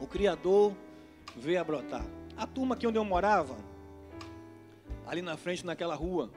O 0.00 0.06
Criador 0.08 0.74
veio 1.36 1.60
a 1.60 1.64
brotar. 1.64 2.04
A 2.36 2.44
turma 2.44 2.74
aqui 2.74 2.88
onde 2.88 2.98
eu 2.98 3.04
morava, 3.04 3.72
ali 5.06 5.22
na 5.22 5.36
frente, 5.36 5.64
naquela 5.64 5.94
rua, 5.94 6.30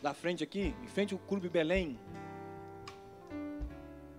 da 0.00 0.14
frente 0.14 0.42
aqui, 0.42 0.74
em 0.82 0.88
frente 0.88 1.14
ao 1.14 1.20
Clube 1.20 1.48
Belém, 1.48 1.98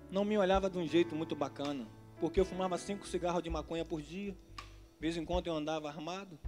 não 0.09 0.23
me 0.23 0.37
olhava 0.37 0.69
de 0.69 0.77
um 0.77 0.87
jeito 0.87 1.15
muito 1.15 1.35
bacana, 1.35 1.87
porque 2.19 2.39
eu 2.39 2.45
fumava 2.45 2.77
cinco 2.77 3.07
cigarros 3.07 3.43
de 3.43 3.49
maconha 3.49 3.83
por 3.83 4.01
dia, 4.01 4.31
de 4.31 4.99
vez 4.99 5.17
em 5.17 5.25
quando 5.25 5.47
eu 5.47 5.53
andava 5.53 5.87
armado. 5.87 6.39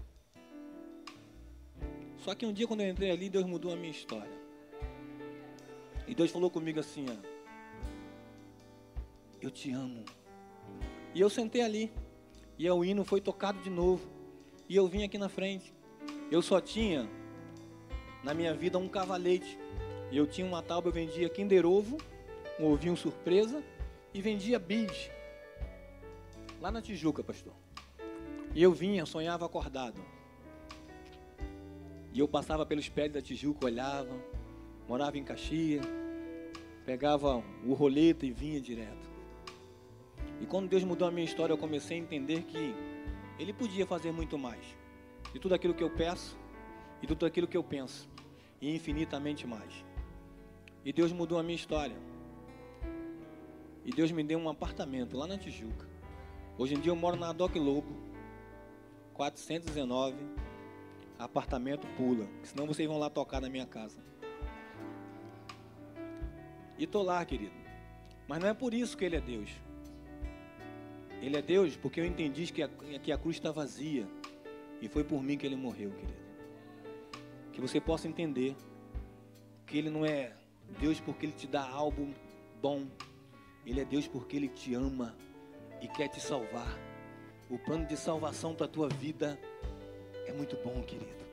Só 2.20 2.34
que 2.34 2.46
um 2.46 2.54
dia 2.54 2.68
quando 2.68 2.82
eu 2.82 2.90
entrei 2.90 3.12
ali, 3.12 3.30
Deus 3.30 3.46
mudou 3.46 3.74
a 3.74 3.76
minha 3.76 3.92
história. 3.92 4.32
E 6.08 6.16
Deus 6.16 6.32
falou 6.32 6.50
comigo 6.50 6.80
assim, 6.80 7.06
ó, 7.10 7.16
eu 9.42 9.52
te 9.52 9.72
amo. 9.72 10.06
E 11.14 11.20
eu 11.20 11.30
sentei 11.30 11.62
ali, 11.62 11.92
e 12.58 12.70
o 12.70 12.86
hino 12.86 13.04
foi 13.04 13.20
tocado 13.20 13.60
de 13.62 13.70
novo, 13.70 14.08
e 14.70 14.76
eu 14.76 14.88
vim 14.88 15.04
aqui 15.04 15.18
na 15.18 15.30
frente. 15.30 15.75
Eu 16.32 16.42
só 16.42 16.60
tinha 16.60 17.08
na 18.24 18.34
minha 18.34 18.54
vida 18.54 18.78
um 18.78 18.88
cavalete. 18.88 19.58
E 20.12 20.18
eu 20.18 20.26
tinha 20.26 20.46
uma 20.46 20.62
tábua, 20.62 20.90
eu 20.90 20.94
vendia 20.94 21.30
Kinder 21.30 21.66
Ovo, 21.66 21.98
um 22.60 22.66
ovinho 22.66 22.98
surpresa 22.98 23.64
e 24.14 24.22
vendia 24.22 24.58
bis. 24.58 25.10
Lá 26.60 26.72
na 26.72 26.82
Tijuca, 26.82 27.24
pastor. 27.24 27.54
E 28.54 28.64
eu 28.64 28.72
vinha, 28.72 29.06
sonhava 29.06 29.46
acordado. 29.46 30.02
E 32.14 32.20
eu 32.20 32.28
passava 32.28 32.66
pelos 32.66 32.88
pés 32.88 33.12
da 33.12 33.22
Tijuca, 33.22 33.66
olhava, 33.66 34.16
morava 34.88 35.18
em 35.18 35.24
Caxias, 35.24 35.86
pegava 36.86 37.44
o 37.66 37.74
roleta 37.74 38.26
e 38.26 38.32
vinha 38.32 38.60
direto. 38.62 39.10
E 40.42 40.46
quando 40.46 40.70
Deus 40.70 40.84
mudou 40.84 41.08
a 41.08 41.12
minha 41.12 41.26
história, 41.26 41.54
eu 41.54 41.58
comecei 41.58 41.98
a 41.98 42.00
entender 42.00 42.44
que 42.44 42.74
Ele 43.38 43.54
podia 43.54 43.86
fazer 43.86 44.12
muito 44.12 44.38
mais. 44.38 44.85
De 45.36 45.40
tudo 45.42 45.54
aquilo 45.54 45.74
que 45.74 45.84
eu 45.84 45.90
peço 45.90 46.40
e 47.00 47.02
de 47.02 47.08
tudo 47.08 47.26
aquilo 47.26 47.46
que 47.46 47.58
eu 47.58 47.64
penso. 47.64 48.08
E 48.62 48.74
infinitamente 48.74 49.46
mais. 49.46 49.84
E 50.86 50.94
Deus 50.94 51.12
mudou 51.12 51.38
a 51.38 51.44
minha 51.44 51.58
história. 51.58 51.98
E 53.84 53.92
Deus 53.92 54.14
me 54.14 54.24
deu 54.24 54.40
um 54.40 54.48
apartamento 54.48 55.18
lá 55.18 55.28
na 55.28 55.38
Tijuca. 55.38 55.90
Hoje 56.58 56.76
em 56.76 56.80
dia 56.80 56.90
eu 56.94 56.96
moro 56.96 57.18
na 57.18 57.34
Doc 57.34 57.54
Lobo, 57.58 57.94
419 59.14 60.16
apartamento 61.20 61.86
pula, 61.98 62.30
senão 62.44 62.66
vocês 62.66 62.88
vão 62.88 62.98
lá 62.98 63.10
tocar 63.10 63.42
na 63.42 63.50
minha 63.50 63.66
casa. 63.66 64.00
E 66.78 66.88
tô 66.88 67.04
lá, 67.04 67.26
querido. 67.26 67.56
Mas 68.26 68.40
não 68.40 68.48
é 68.48 68.54
por 68.54 68.74
isso 68.74 68.96
que 68.96 69.04
ele 69.04 69.18
é 69.18 69.22
Deus. 69.22 69.50
Ele 71.22 71.36
é 71.36 71.42
Deus 71.42 71.76
porque 71.76 72.00
eu 72.00 72.06
entendi 72.06 72.46
que 72.54 72.64
a, 72.64 72.70
que 72.70 73.12
a 73.12 73.18
cruz 73.18 73.36
está 73.36 73.52
vazia. 73.52 74.08
E 74.82 74.88
foi 74.88 75.04
por 75.04 75.22
mim 75.22 75.38
que 75.38 75.46
ele 75.46 75.56
morreu, 75.56 75.92
querido. 75.92 76.26
Que 77.52 77.62
você 77.62 77.80
possa 77.80 78.08
entender 78.08 78.56
que 79.66 79.78
ele 79.78 79.90
não 79.90 80.06
é 80.06 80.34
Deus 80.80 81.00
porque 81.00 81.26
ele 81.26 81.34
te 81.34 81.48
dá 81.48 81.68
algo 81.68 82.14
bom. 82.62 82.86
Ele 83.66 83.82
é 83.82 83.86
Deus 83.86 84.08
porque 84.08 84.36
ele 84.36 84.50
te 84.50 84.74
ama 84.74 85.16
e 85.82 85.88
quer 85.88 86.08
te 86.08 86.20
salvar. 86.20 86.78
O 87.50 87.58
plano 87.58 87.86
de 87.86 87.96
salvação 87.96 88.54
para 88.54 88.66
a 88.66 88.70
tua 88.70 88.90
vida 88.90 89.40
é 90.26 90.34
muito 90.34 90.58
bom, 90.58 90.82
querido. 90.84 91.26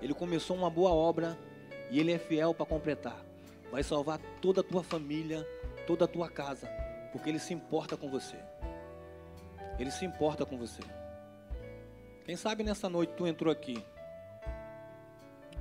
Ele 0.00 0.14
começou 0.14 0.56
uma 0.56 0.70
boa 0.70 0.90
obra 0.90 1.38
e 1.90 1.98
ele 1.98 2.12
é 2.12 2.18
fiel 2.18 2.54
para 2.54 2.66
completar. 2.66 3.24
Vai 3.70 3.82
salvar 3.82 4.18
toda 4.40 4.60
a 4.60 4.64
tua 4.64 4.82
família, 4.82 5.46
toda 5.86 6.04
a 6.04 6.08
tua 6.08 6.28
casa, 6.28 6.68
porque 7.12 7.28
ele 7.28 7.38
se 7.38 7.52
importa 7.52 7.96
com 7.96 8.10
você. 8.10 8.36
Ele 9.78 9.90
se 9.90 10.04
importa 10.04 10.44
com 10.44 10.56
você. 10.56 10.82
Quem 12.28 12.36
sabe 12.36 12.62
nessa 12.62 12.90
noite 12.90 13.14
tu 13.16 13.26
entrou 13.26 13.50
aqui 13.50 13.82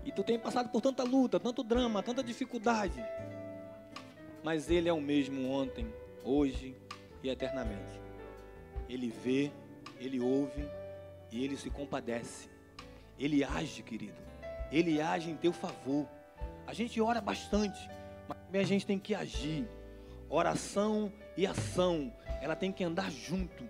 e 0.03 0.12
tu 0.12 0.21
tem 0.21 0.38
passado 0.38 0.67
por 0.67 0.82
tanta 0.82 1.01
luta, 1.01 1.39
tanto 1.39 1.63
drama, 1.63 2.03
tanta 2.03 2.21
dificuldade, 2.21 3.01
mas 4.43 4.69
ele 4.69 4.89
é 4.89 4.91
o 4.91 4.99
mesmo 4.99 5.49
ontem, 5.49 5.88
hoje 6.25 6.75
e 7.23 7.30
eternamente. 7.30 8.01
Ele 8.89 9.10
vê, 9.10 9.49
ele 9.97 10.19
ouve 10.19 10.69
e 11.32 11.41
ele 11.41 11.56
se 11.56 11.69
compadece. 11.69 12.49
Ele 13.17 13.45
age, 13.45 13.82
querido. 13.82 14.19
Ele 14.69 14.99
age 14.99 15.32
em 15.32 15.38
teu 15.38 15.53
favor. 15.53 16.06
A 16.65 16.73
gente 16.73 16.99
ora 16.99 17.21
bastante, 17.21 17.89
mas 18.51 18.62
a 18.62 18.67
gente 18.67 18.86
tem 18.86 18.99
que 18.99 19.15
agir. 19.15 19.65
Oração 20.30 21.13
e 21.38 21.47
ação, 21.47 22.13
ela 22.41 22.58
tem 22.58 22.73
que 22.73 22.84
andar 22.84 23.10
junto. 23.10 23.63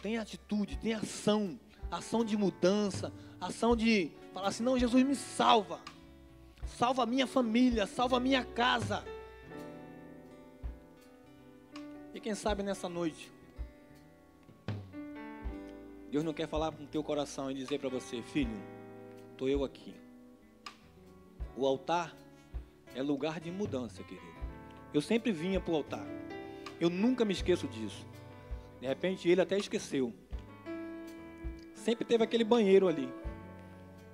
Tem 0.00 0.16
atitude, 0.16 0.78
tem 0.78 0.94
ação, 0.94 1.60
ação 1.90 2.24
de 2.24 2.36
mudança, 2.36 3.12
ação 3.40 3.76
de 3.76 4.10
falar 4.32 4.48
assim: 4.48 4.62
não, 4.62 4.78
Jesus 4.78 5.04
me 5.04 5.14
salva, 5.14 5.80
salva 6.66 7.02
a 7.02 7.06
minha 7.06 7.26
família, 7.26 7.86
salva 7.86 8.16
a 8.16 8.20
minha 8.20 8.44
casa. 8.44 9.04
E 12.14 12.20
quem 12.20 12.34
sabe 12.34 12.62
nessa 12.62 12.88
noite, 12.88 13.30
Deus 16.10 16.24
não 16.24 16.32
quer 16.32 16.48
falar 16.48 16.72
com 16.72 16.84
o 16.84 16.86
teu 16.86 17.02
coração 17.02 17.50
e 17.50 17.54
dizer 17.54 17.78
para 17.78 17.90
você, 17.90 18.22
filho, 18.22 18.56
estou 19.32 19.48
eu 19.48 19.64
aqui. 19.64 19.94
O 21.56 21.66
altar 21.66 22.16
é 22.94 23.02
lugar 23.02 23.40
de 23.40 23.50
mudança, 23.50 24.02
querido. 24.02 24.36
Eu 24.94 25.02
sempre 25.02 25.30
vinha 25.30 25.60
para 25.60 25.72
o 25.72 25.76
altar. 25.76 26.06
Eu 26.80 26.88
nunca 26.88 27.24
me 27.24 27.32
esqueço 27.32 27.68
disso. 27.68 28.06
De 28.80 28.86
repente 28.86 29.28
ele 29.28 29.40
até 29.40 29.58
esqueceu. 29.58 30.12
Sempre 31.86 32.04
teve 32.04 32.24
aquele 32.24 32.42
banheiro 32.42 32.88
ali. 32.88 33.08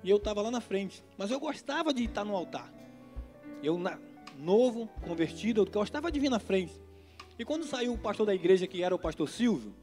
E 0.03 0.09
eu 0.11 0.17
estava 0.17 0.43
lá 0.43 0.51
na 0.51 0.61
frente. 0.61 1.03
Mas 1.17 1.31
eu 1.31 1.39
gostava 1.39 1.91
de 1.91 2.03
estar 2.03 2.23
no 2.23 2.35
altar. 2.35 2.71
Eu, 3.63 3.79
na, 3.79 3.97
novo, 4.37 4.87
convertido, 5.07 5.61
eu 5.61 5.65
gostava 5.65 6.11
de 6.11 6.19
vir 6.19 6.29
na 6.29 6.37
frente. 6.37 6.79
E 7.39 7.43
quando 7.43 7.65
saiu 7.65 7.93
o 7.93 7.97
pastor 7.97 8.27
da 8.27 8.35
igreja, 8.35 8.67
que 8.67 8.83
era 8.83 8.93
o 8.93 8.99
pastor 8.99 9.27
Silvio, 9.27 9.73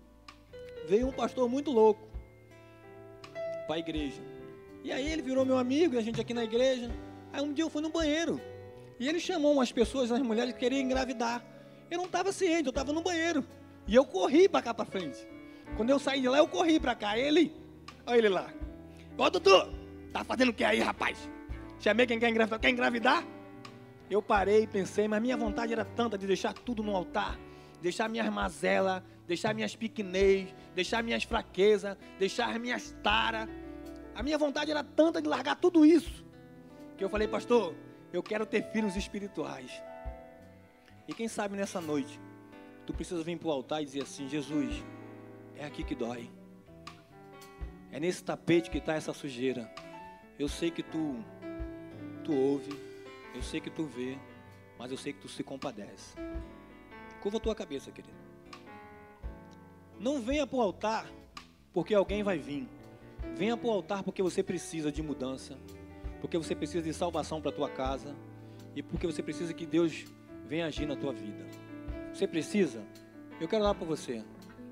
veio 0.87 1.09
um 1.09 1.11
pastor 1.11 1.49
muito 1.49 1.73
louco 1.73 2.01
para 3.67 3.75
a 3.75 3.79
igreja. 3.81 4.23
E 4.85 4.93
aí 4.93 5.11
ele 5.11 5.21
virou 5.21 5.45
meu 5.45 5.59
amigo, 5.59 5.97
e 5.97 5.99
a 5.99 6.01
gente 6.01 6.21
aqui 6.21 6.33
na 6.33 6.45
igreja. 6.45 6.89
Aí 7.33 7.43
um 7.43 7.53
dia 7.53 7.65
eu 7.65 7.71
fui 7.71 7.83
no 7.83 7.91
banheiro. 7.91 8.41
E 9.01 9.09
ele 9.09 9.19
chamou 9.19 9.53
umas 9.53 9.73
pessoas, 9.73 10.13
as 10.13 10.23
mulheres 10.23 10.53
que 10.53 10.61
queriam 10.61 10.81
engravidar. 10.81 11.45
Eu 11.91 11.99
não 11.99 12.05
estava 12.05 12.31
ciente, 12.31 12.67
eu 12.67 12.71
estava 12.71 12.93
no 12.93 13.03
banheiro. 13.03 13.45
E 13.89 13.97
eu 13.97 14.05
corri 14.05 14.49
para 14.49 14.63
cá 14.63 14.73
para 14.73 14.85
frente. 14.85 15.27
Quando 15.77 15.91
eu 15.91 15.99
saí 15.99 16.21
de 16.21 16.29
lá, 16.29 16.39
eu 16.39 16.47
corri 16.47 16.79
para 16.79 16.95
cá. 16.95 17.19
Ele, 17.19 17.53
olha 18.11 18.19
ele 18.19 18.29
lá. 18.29 18.53
Ó, 19.17 19.31
Dudu, 19.31 19.73
tá 20.13 20.25
fazendo 20.25 20.51
o 20.51 20.55
que 20.55 20.65
aí, 20.65 20.81
rapaz? 20.81 21.29
Chamei 21.79 22.07
quem 22.07 22.19
quer 22.19 22.29
engravidar. 22.29 22.61
Quer 22.61 22.71
engravidar? 22.71 23.25
Eu 24.11 24.21
parei 24.21 24.67
pensei, 24.67 25.07
mas 25.07 25.23
minha 25.23 25.37
vontade 25.37 25.73
era 25.73 25.85
tanta 25.85 26.19
de 26.19 26.27
deixar 26.27 26.53
tudo 26.53 26.83
no 26.83 26.95
altar. 26.95 27.39
Deixar 27.81 28.09
minhas 28.09 28.29
mazelas, 28.29 29.03
deixar 29.27 29.55
minhas 29.55 29.75
pequenez, 29.75 30.55
deixar 30.75 31.03
minhas 31.03 31.23
fraquezas, 31.23 31.97
deixar 32.19 32.59
minhas 32.59 32.95
taras. 33.03 33.49
A 34.15 34.23
minha 34.23 34.37
vontade 34.37 34.71
era 34.71 34.83
tanta 34.83 35.23
de 35.23 35.29
largar 35.29 35.57
tudo 35.57 35.87
isso. 35.87 36.25
Que 36.99 37.05
eu 37.05 37.09
falei, 37.09 37.29
pastor, 37.29 37.75
eu 38.13 38.23
quero 38.23 38.45
ter 38.45 38.71
filhos 38.73 38.97
espirituais. 38.97 39.71
E 41.07 41.15
quem 41.15 41.29
sabe 41.29 41.57
nessa 41.57 41.81
noite, 41.81 42.21
tu 42.85 42.93
precisa 42.93 43.23
vir 43.23 43.39
para 43.39 43.49
o 43.49 43.53
altar 43.53 43.81
e 43.81 43.85
dizer 43.85 44.03
assim: 44.03 44.29
Jesus, 44.29 44.85
é 45.57 45.65
aqui 45.65 45.83
que 45.83 45.95
dói. 45.95 46.40
É 47.93 47.99
nesse 47.99 48.23
tapete 48.23 48.71
que 48.71 48.79
está 48.79 48.95
essa 48.95 49.13
sujeira. 49.13 49.73
Eu 50.39 50.49
sei 50.49 50.71
que 50.71 50.83
tu, 50.83 51.17
tu 52.25 52.33
ouve, 52.33 52.73
eu 53.35 53.43
sei 53.43 53.61
que 53.61 53.71
tu 53.71 53.85
vê, 53.85 54.17
mas 54.79 54.91
eu 54.91 54.97
sei 54.97 55.13
que 55.13 55.21
tu 55.21 55.29
se 55.29 55.43
compadece. 55.43 56.17
Curva 57.21 57.39
a 57.39 57.41
tua 57.41 57.55
cabeça, 57.55 57.91
querido. 57.91 58.17
Não 59.99 60.23
venha 60.23 60.47
para 60.47 60.57
o 60.57 60.63
altar 60.63 61.07
porque 61.73 61.95
alguém 61.95 62.23
vai 62.23 62.39
vir. 62.39 62.69
Venha 63.37 63.57
para 63.57 63.69
o 63.69 63.71
altar 63.71 64.03
porque 64.03 64.23
você 64.23 64.43
precisa 64.43 64.91
de 64.91 65.03
mudança, 65.03 65.59
porque 66.21 66.39
você 66.39 66.55
precisa 66.55 66.83
de 66.83 66.95
salvação 66.95 67.41
para 67.41 67.51
a 67.51 67.55
tua 67.55 67.69
casa 67.69 68.17
e 68.75 68.83
porque 68.83 69.07
você 69.07 69.23
precisa 69.23 69.53
que 69.53 69.67
Deus 69.67 70.07
venha 70.47 70.67
agir 70.67 70.87
na 70.87 70.97
tua 70.97 71.13
vida. 71.13 71.47
Você 72.13 72.27
precisa? 72.27 72.83
Eu 73.41 73.47
quero 73.47 73.63
lá 73.63 73.75
para 73.75 73.87
você. 73.87 74.25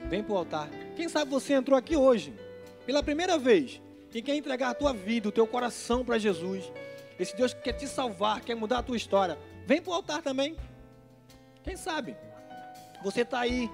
Vem 0.08 0.22
para 0.22 0.32
o 0.32 0.38
altar. 0.38 0.70
Quem 0.96 1.08
sabe 1.08 1.30
você 1.30 1.52
entrou 1.52 1.76
aqui 1.76 1.96
hoje, 1.96 2.32
pela 2.88 3.02
primeira 3.02 3.36
vez, 3.36 3.82
e 4.14 4.22
quer 4.22 4.34
entregar 4.34 4.70
a 4.70 4.74
tua 4.74 4.94
vida, 4.94 5.28
o 5.28 5.32
teu 5.32 5.46
coração 5.46 6.02
para 6.02 6.16
Jesus. 6.16 6.72
Esse 7.20 7.36
Deus 7.36 7.52
quer 7.52 7.74
te 7.74 7.86
salvar, 7.86 8.40
quer 8.40 8.54
mudar 8.54 8.78
a 8.78 8.82
tua 8.82 8.96
história. 8.96 9.38
Vem 9.66 9.82
para 9.82 9.90
o 9.90 9.94
altar 9.94 10.22
também. 10.22 10.56
Quem 11.62 11.76
sabe? 11.76 12.16
Você 13.04 13.20
está 13.20 13.40
aí 13.40 13.70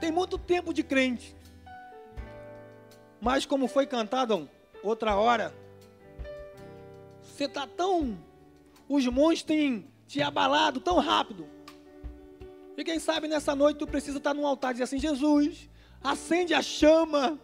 tem 0.00 0.10
muito 0.10 0.38
tempo 0.38 0.72
de 0.72 0.82
crente. 0.82 1.36
Mas 3.20 3.44
como 3.44 3.68
foi 3.68 3.86
cantado 3.86 4.48
outra 4.82 5.14
hora, 5.14 5.54
Você 7.22 7.44
está 7.44 7.66
tão. 7.66 8.18
Os 8.88 9.06
monstros 9.08 9.42
têm 9.42 9.86
te 10.06 10.22
abalado 10.22 10.80
tão 10.80 10.98
rápido. 11.00 11.46
E 12.78 12.82
quem 12.82 12.98
sabe 12.98 13.28
nessa 13.28 13.54
noite 13.54 13.76
tu 13.76 13.86
precisa 13.86 14.16
estar 14.16 14.32
num 14.32 14.46
altar 14.46 14.70
e 14.70 14.74
dizer 14.74 14.84
assim: 14.84 14.98
Jesus, 14.98 15.68
acende 16.02 16.54
a 16.54 16.62
chama. 16.62 17.38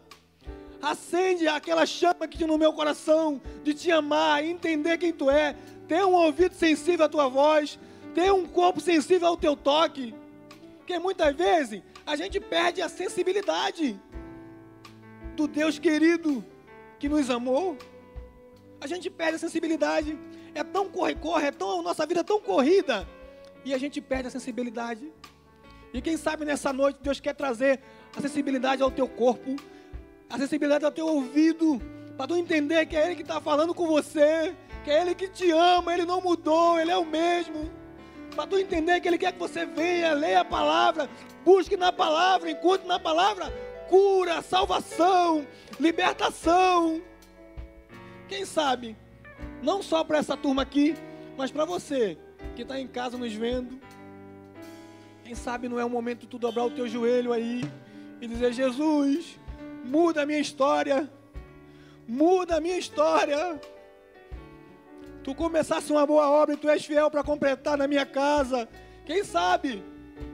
Acende 0.82 1.46
aquela 1.46 1.84
chama 1.84 2.26
que 2.26 2.38
tinha 2.38 2.46
no 2.46 2.56
meu 2.56 2.72
coração 2.72 3.40
de 3.62 3.74
te 3.74 3.90
amar, 3.90 4.44
entender 4.44 4.96
quem 4.98 5.12
tu 5.12 5.30
é, 5.30 5.54
ter 5.86 6.04
um 6.04 6.12
ouvido 6.12 6.54
sensível 6.54 7.04
à 7.04 7.08
tua 7.08 7.28
voz, 7.28 7.78
ter 8.14 8.32
um 8.32 8.46
corpo 8.46 8.80
sensível 8.80 9.28
ao 9.28 9.36
teu 9.36 9.54
toque. 9.54 10.14
Porque 10.78 10.98
muitas 10.98 11.34
vezes 11.36 11.82
a 12.06 12.16
gente 12.16 12.40
perde 12.40 12.80
a 12.80 12.88
sensibilidade 12.88 14.00
do 15.36 15.46
Deus 15.46 15.78
querido 15.78 16.44
que 16.98 17.08
nos 17.08 17.30
amou. 17.30 17.76
A 18.80 18.86
gente 18.86 19.10
perde 19.10 19.36
a 19.36 19.38
sensibilidade. 19.38 20.18
É 20.54 20.64
tão 20.64 20.88
corre-corre, 20.88 21.46
é 21.46 21.50
tão, 21.52 21.82
nossa 21.82 22.06
vida 22.06 22.20
é 22.20 22.24
tão 22.24 22.40
corrida. 22.40 23.06
E 23.64 23.74
a 23.74 23.78
gente 23.78 24.00
perde 24.00 24.28
a 24.28 24.30
sensibilidade. 24.30 25.12
E 25.92 26.00
quem 26.00 26.16
sabe 26.16 26.44
nessa 26.44 26.72
noite 26.72 26.98
Deus 27.02 27.20
quer 27.20 27.34
trazer 27.34 27.80
a 28.16 28.20
sensibilidade 28.20 28.82
ao 28.82 28.90
teu 28.90 29.08
corpo, 29.08 29.56
a 30.30 30.38
sensibilidade 30.38 30.84
ao 30.84 30.92
teu 30.92 31.06
ouvido, 31.06 31.82
para 32.16 32.28
tu 32.28 32.36
entender 32.36 32.86
que 32.86 32.96
é 32.96 33.06
Ele 33.06 33.16
que 33.16 33.22
está 33.22 33.40
falando 33.40 33.74
com 33.74 33.86
você, 33.86 34.54
que 34.84 34.90
é 34.90 35.02
Ele 35.02 35.14
que 35.14 35.28
te 35.28 35.50
ama, 35.50 35.92
Ele 35.92 36.06
não 36.06 36.20
mudou, 36.20 36.78
Ele 36.78 36.90
é 36.90 36.96
o 36.96 37.04
mesmo 37.04 37.70
para 38.34 38.46
tu 38.46 38.58
entender 38.58 39.00
que 39.00 39.08
Ele 39.08 39.18
quer 39.18 39.32
que 39.32 39.38
você 39.38 39.66
venha, 39.66 40.12
leia 40.12 40.40
a 40.40 40.44
palavra, 40.44 41.10
busque 41.44 41.76
na 41.76 41.92
palavra, 41.92 42.50
encontre 42.50 42.86
na 42.86 42.98
palavra 42.98 43.52
cura, 43.88 44.40
salvação, 44.40 45.44
libertação. 45.80 47.02
Quem 48.28 48.44
sabe, 48.44 48.96
não 49.60 49.82
só 49.82 50.04
para 50.04 50.18
essa 50.18 50.36
turma 50.36 50.62
aqui, 50.62 50.94
mas 51.36 51.50
para 51.50 51.64
você 51.64 52.16
que 52.54 52.62
está 52.62 52.78
em 52.78 52.86
casa 52.86 53.18
nos 53.18 53.34
vendo. 53.34 53.80
Quem 55.24 55.34
sabe 55.34 55.68
não 55.68 55.80
é 55.80 55.84
o 55.84 55.90
momento 55.90 56.20
de 56.20 56.28
tu 56.28 56.38
dobrar 56.38 56.64
o 56.64 56.70
teu 56.70 56.86
joelho 56.86 57.32
aí 57.32 57.68
e 58.20 58.28
dizer: 58.28 58.52
Jesus, 58.52 59.39
muda 59.84 60.22
a 60.22 60.26
minha 60.26 60.40
história, 60.40 61.10
muda 62.06 62.56
a 62.56 62.60
minha 62.60 62.78
história 62.78 63.60
tu 65.22 65.34
começasse 65.34 65.92
uma 65.92 66.06
boa 66.06 66.30
obra 66.30 66.54
e 66.54 66.58
tu 66.58 66.68
és 66.68 66.84
fiel 66.84 67.10
para 67.10 67.22
completar 67.22 67.76
na 67.76 67.86
minha 67.86 68.06
casa, 68.06 68.68
quem 69.04 69.22
sabe? 69.22 69.82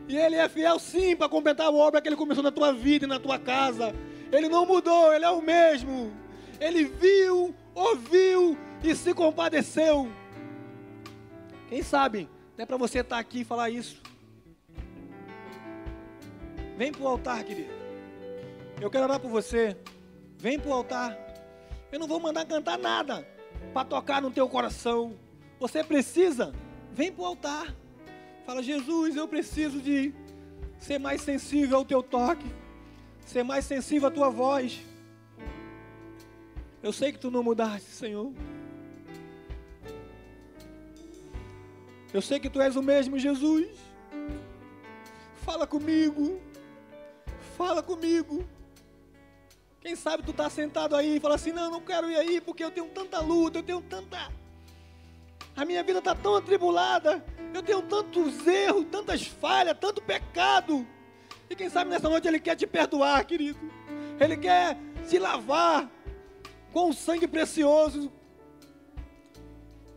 E 0.08 0.16
ele 0.16 0.36
é 0.36 0.48
fiel 0.48 0.78
sim 0.78 1.16
para 1.16 1.28
completar 1.28 1.66
a 1.66 1.70
obra 1.70 2.00
que 2.00 2.08
ele 2.08 2.16
começou 2.16 2.42
na 2.42 2.52
tua 2.52 2.72
vida 2.72 3.04
e 3.04 3.08
na 3.08 3.18
tua 3.18 3.38
casa. 3.38 3.94
Ele 4.32 4.48
não 4.48 4.64
mudou, 4.64 5.12
ele 5.12 5.24
é 5.24 5.30
o 5.30 5.42
mesmo. 5.42 6.12
Ele 6.60 6.84
viu, 6.84 7.54
ouviu 7.74 8.56
e 8.82 8.94
se 8.94 9.12
compadeceu. 9.12 10.10
Quem 11.68 11.82
sabe? 11.82 12.28
Não 12.56 12.62
é 12.62 12.66
para 12.66 12.76
você 12.76 13.00
estar 13.00 13.16
tá 13.16 13.20
aqui 13.20 13.40
e 13.40 13.44
falar 13.44 13.70
isso. 13.70 14.00
Vem 16.76 16.92
para 16.92 17.02
o 17.02 17.08
altar, 17.08 17.42
querido. 17.42 17.75
Eu 18.80 18.90
quero 18.90 19.04
orar 19.04 19.18
por 19.18 19.30
você. 19.30 19.76
Vem 20.38 20.58
para 20.58 20.70
o 20.70 20.74
altar. 20.74 21.18
Eu 21.90 21.98
não 21.98 22.06
vou 22.06 22.20
mandar 22.20 22.44
cantar 22.44 22.78
nada 22.78 23.26
para 23.72 23.86
tocar 23.86 24.20
no 24.20 24.30
teu 24.30 24.48
coração. 24.48 25.18
Você 25.58 25.82
precisa, 25.82 26.52
vem 26.92 27.10
para 27.10 27.22
o 27.22 27.26
altar. 27.26 27.74
Fala, 28.44 28.62
Jesus, 28.62 29.16
eu 29.16 29.26
preciso 29.26 29.80
de 29.80 30.14
ser 30.78 30.98
mais 30.98 31.22
sensível 31.22 31.78
ao 31.78 31.84
teu 31.84 32.02
toque, 32.02 32.46
ser 33.24 33.42
mais 33.42 33.64
sensível 33.64 34.08
à 34.08 34.10
tua 34.10 34.28
voz. 34.28 34.82
Eu 36.82 36.92
sei 36.92 37.12
que 37.12 37.18
tu 37.18 37.30
não 37.30 37.42
mudaste, 37.42 37.88
Senhor. 37.88 38.32
Eu 42.12 42.22
sei 42.22 42.38
que 42.38 42.50
tu 42.50 42.60
és 42.60 42.76
o 42.76 42.82
mesmo, 42.82 43.18
Jesus. 43.18 43.68
Fala 45.44 45.66
comigo. 45.66 46.40
Fala 47.56 47.82
comigo. 47.82 48.44
Quem 49.86 49.94
sabe 49.94 50.24
tu 50.24 50.32
está 50.32 50.50
sentado 50.50 50.96
aí 50.96 51.18
e 51.18 51.20
fala 51.20 51.36
assim: 51.36 51.52
não, 51.52 51.70
não 51.70 51.80
quero 51.80 52.10
ir 52.10 52.16
aí 52.16 52.40
porque 52.40 52.64
eu 52.64 52.72
tenho 52.72 52.88
tanta 52.88 53.20
luta, 53.20 53.60
eu 53.60 53.62
tenho 53.62 53.80
tanta. 53.80 54.18
A 55.54 55.64
minha 55.64 55.80
vida 55.84 56.00
está 56.00 56.12
tão 56.12 56.34
atribulada, 56.34 57.24
eu 57.54 57.62
tenho 57.62 57.80
tantos 57.82 58.44
erros, 58.48 58.84
tantas 58.90 59.24
falhas, 59.24 59.78
tanto 59.80 60.02
pecado. 60.02 60.84
E 61.48 61.54
quem 61.54 61.68
sabe 61.68 61.88
nessa 61.88 62.08
noite 62.08 62.26
Ele 62.26 62.40
quer 62.40 62.56
te 62.56 62.66
perdoar, 62.66 63.24
querido. 63.24 63.60
Ele 64.18 64.36
quer 64.36 64.76
se 65.04 65.20
lavar 65.20 65.88
com 66.72 66.90
o 66.90 66.92
sangue 66.92 67.28
precioso. 67.28 68.10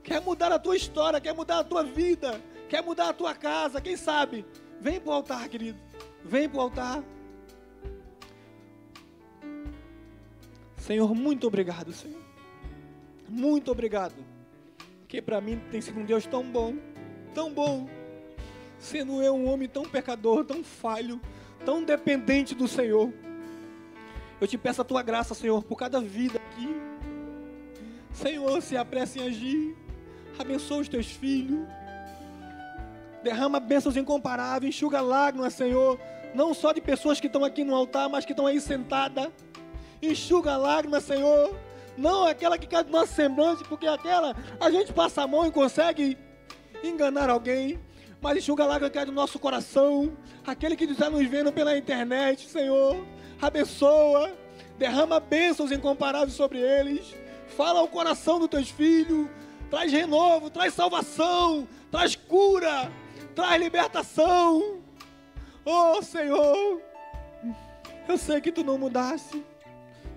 Quer 0.04 0.22
mudar 0.22 0.52
a 0.52 0.60
tua 0.60 0.78
história, 0.78 1.20
quer 1.20 1.34
mudar 1.34 1.62
a 1.62 1.64
tua 1.64 1.84
vida, 1.84 2.40
quer 2.70 2.84
mudar 2.84 3.10
a 3.10 3.14
tua 3.14 3.34
casa. 3.34 3.82
Quem 3.82 3.98
sabe? 3.98 4.46
Vem 4.80 5.00
para 5.00 5.10
o 5.10 5.14
altar, 5.14 5.50
querido. 5.50 5.80
Vem 6.24 6.48
para 6.48 6.60
o 6.60 6.62
altar. 6.62 7.04
Senhor, 10.80 11.14
muito 11.14 11.46
obrigado, 11.46 11.92
Senhor. 11.92 12.20
Muito 13.28 13.72
obrigado. 13.72 14.16
Que 15.08 15.22
para 15.22 15.40
mim 15.40 15.62
tem 15.72 15.82
sido 15.82 16.00
um 16.00 16.06
Deus 16.06 16.26
tão 16.26 16.44
bom, 16.44 16.76
tão 17.34 17.52
bom. 17.52 17.88
Sendo 18.80 19.22
eu 19.22 19.36
um 19.36 19.52
homem 19.52 19.68
tão 19.68 19.84
pecador, 19.84 20.46
tão 20.46 20.64
falho, 20.64 21.20
tão 21.66 21.84
dependente 21.84 22.56
do 22.56 22.68
Senhor. 22.68 23.14
Eu 24.40 24.48
te 24.48 24.58
peço 24.58 24.82
a 24.82 24.86
tua 24.86 25.04
graça, 25.04 25.36
Senhor, 25.36 25.64
por 25.64 25.76
cada 25.76 26.00
vida 26.00 26.40
aqui. 26.40 26.70
Senhor, 28.14 28.62
se 28.62 28.78
apresse 28.78 29.20
em 29.20 29.28
agir. 29.28 29.76
Abençoa 30.40 30.78
os 30.80 30.88
teus 30.88 31.08
filhos. 31.08 31.68
Derrama 33.22 33.60
bênçãos 33.60 33.98
incomparáveis, 33.98 34.74
enxuga 34.74 35.02
lágrimas, 35.02 35.54
Senhor. 35.54 36.00
Não 36.34 36.54
só 36.54 36.72
de 36.72 36.80
pessoas 36.80 37.20
que 37.20 37.28
estão 37.28 37.44
aqui 37.44 37.66
no 37.66 37.76
altar, 37.76 38.08
mas 38.08 38.24
que 38.24 38.32
estão 38.32 38.48
aí 38.48 38.62
sentadas 38.62 39.30
enxuga 40.02 40.54
a 40.54 40.58
lágrima, 40.58 41.00
Senhor. 41.00 41.56
Não 41.98 42.26
aquela 42.26 42.58
que 42.58 42.68
cai 42.68 42.84
do 42.84 42.92
nosso 42.92 43.14
semblante, 43.14 43.64
porque 43.66 43.86
aquela 43.86 44.36
a 44.60 44.72
gente 44.72 44.94
passa 44.94 45.24
a 45.24 45.28
mão 45.28 45.46
e 45.46 45.52
consegue 45.52 46.18
enganar 46.84 47.30
alguém. 47.30 47.80
Mas 48.22 48.38
enxuga 48.38 48.64
a 48.64 48.68
lágrima 48.68 48.90
que 48.90 48.98
cai 48.98 49.06
do 49.06 49.12
nosso 49.12 49.40
coração. 49.40 50.16
Aquele 50.46 50.76
que 50.76 50.86
está 50.86 51.10
nos 51.10 51.28
vendo 51.28 51.52
pela 51.52 51.78
internet, 51.78 52.48
Senhor. 52.48 53.06
Abençoa. 53.42 54.32
Derrama 54.78 55.20
bênçãos 55.20 55.72
incomparáveis 55.72 56.34
sobre 56.34 56.60
eles. 56.60 57.14
Fala 57.56 57.80
ao 57.80 57.88
coração 57.88 58.40
dos 58.40 58.48
teus 58.48 58.70
filhos. 58.70 59.28
Traz 59.70 59.92
renovo, 59.92 60.50
traz 60.50 60.74
salvação, 60.74 61.68
traz 61.92 62.16
cura, 62.16 62.92
traz 63.36 63.62
libertação. 63.62 64.80
Oh 65.64 66.02
Senhor, 66.02 66.82
eu 68.08 68.18
sei 68.18 68.42
que 68.42 68.52
tu 68.52 68.64
não 68.64 68.78
mudaste. 68.78 69.46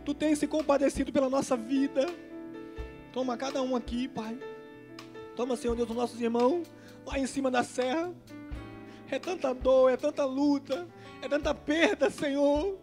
Tu 0.05 0.15
tens 0.15 0.39
se 0.39 0.47
compadecido 0.47 1.13
pela 1.13 1.31
nossa 1.31 1.57
vida. 1.57 2.07
Toma 3.13 3.37
cada 3.37 3.63
um 3.63 3.77
aqui, 3.77 4.09
Pai. 4.09 4.39
Toma, 5.37 5.57
Senhor 5.57 5.77
Deus, 5.77 5.89
os 5.89 5.97
nossos 5.97 6.21
irmãos 6.21 6.67
lá 7.07 7.19
em 7.19 7.27
cima 7.27 7.51
da 7.51 7.63
serra. 7.63 8.13
É 9.11 9.19
tanta 9.19 9.55
dor, 9.55 9.91
é 9.91 9.97
tanta 9.97 10.25
luta, 10.25 10.89
é 11.21 11.29
tanta 11.29 11.55
perda, 11.55 12.11
Senhor. 12.11 12.79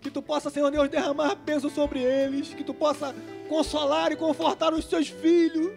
Que 0.00 0.10
tu 0.10 0.22
possa, 0.22 0.48
Senhor 0.48 0.70
Deus, 0.70 0.88
derramar 0.88 1.36
peso 1.36 1.68
sobre 1.68 2.00
eles. 2.00 2.54
Que 2.54 2.64
tu 2.64 2.72
possa 2.72 3.14
consolar 3.48 4.12
e 4.12 4.16
confortar 4.16 4.72
os 4.72 4.86
teus 4.86 5.08
filhos. 5.08 5.72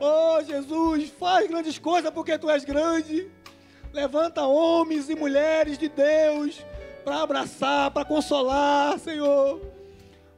Oh, 0.00 0.42
Jesus, 0.42 1.10
faz 1.10 1.48
grandes 1.48 1.78
coisas 1.78 2.10
porque 2.10 2.38
tu 2.38 2.48
és 2.48 2.64
grande. 2.64 3.30
Levanta 3.92 4.46
homens 4.46 5.10
e 5.10 5.14
mulheres 5.14 5.76
de 5.76 5.88
Deus 5.88 6.64
para 7.02 7.22
abraçar, 7.22 7.90
para 7.90 8.04
consolar, 8.04 8.98
Senhor. 8.98 9.60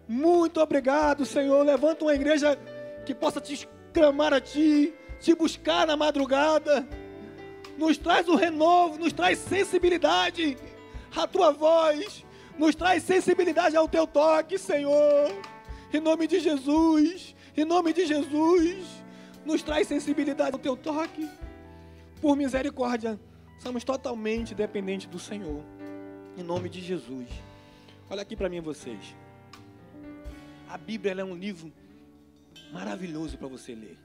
Muito 0.09 0.61
obrigado, 0.61 1.25
Senhor. 1.25 1.65
Levanta 1.65 2.05
uma 2.05 2.15
igreja 2.15 2.59
que 3.07 3.15
possa 3.15 3.41
te 3.41 3.69
clamar 3.93 4.35
a 4.35 4.41
Ti, 4.41 4.93
te 5.21 5.35
buscar 5.35 5.87
na 5.87 5.97
madrugada. 5.97 6.87
Nos 7.79 7.99
traz 7.99 8.29
o 8.29 8.37
renovo, 8.37 8.99
nos 8.99 9.13
traz 9.13 9.39
sensibilidade 9.39 10.57
à 11.15 11.27
Tua 11.27 11.51
voz, 11.53 12.25
nos 12.59 12.75
traz 12.75 13.03
sensibilidade 13.03 13.77
ao 13.77 13.89
Teu 13.89 14.07
toque, 14.07 14.59
Senhor. 14.59 15.31
Em 15.93 16.01
nome 16.01 16.27
de 16.27 16.41
Jesus, 16.41 17.35
em 17.57 17.65
nome 17.65 17.93
de 17.93 18.07
Jesus, 18.07 18.85
nos 19.45 19.63
traz 19.63 19.87
sensibilidade 19.87 20.53
ao 20.53 20.59
Teu 20.59 20.77
toque. 20.77 21.29
Por 22.21 22.37
misericórdia, 22.37 23.19
somos 23.59 23.85
totalmente 23.85 24.55
dependentes 24.55 25.07
do 25.07 25.19
Senhor. 25.19 25.63
Em 26.37 26.43
nome 26.43 26.69
de 26.69 26.81
Jesus. 26.81 27.29
Olha 28.11 28.23
aqui 28.23 28.35
para 28.35 28.49
mim 28.49 28.61
vocês. 28.61 29.15
A 30.69 30.77
Bíblia 30.77 31.13
é 31.13 31.25
um 31.25 31.37
livro 31.37 31.73
maravilhoso 32.73 33.39
para 33.39 33.47
você 33.47 33.73
ler. 33.73 33.97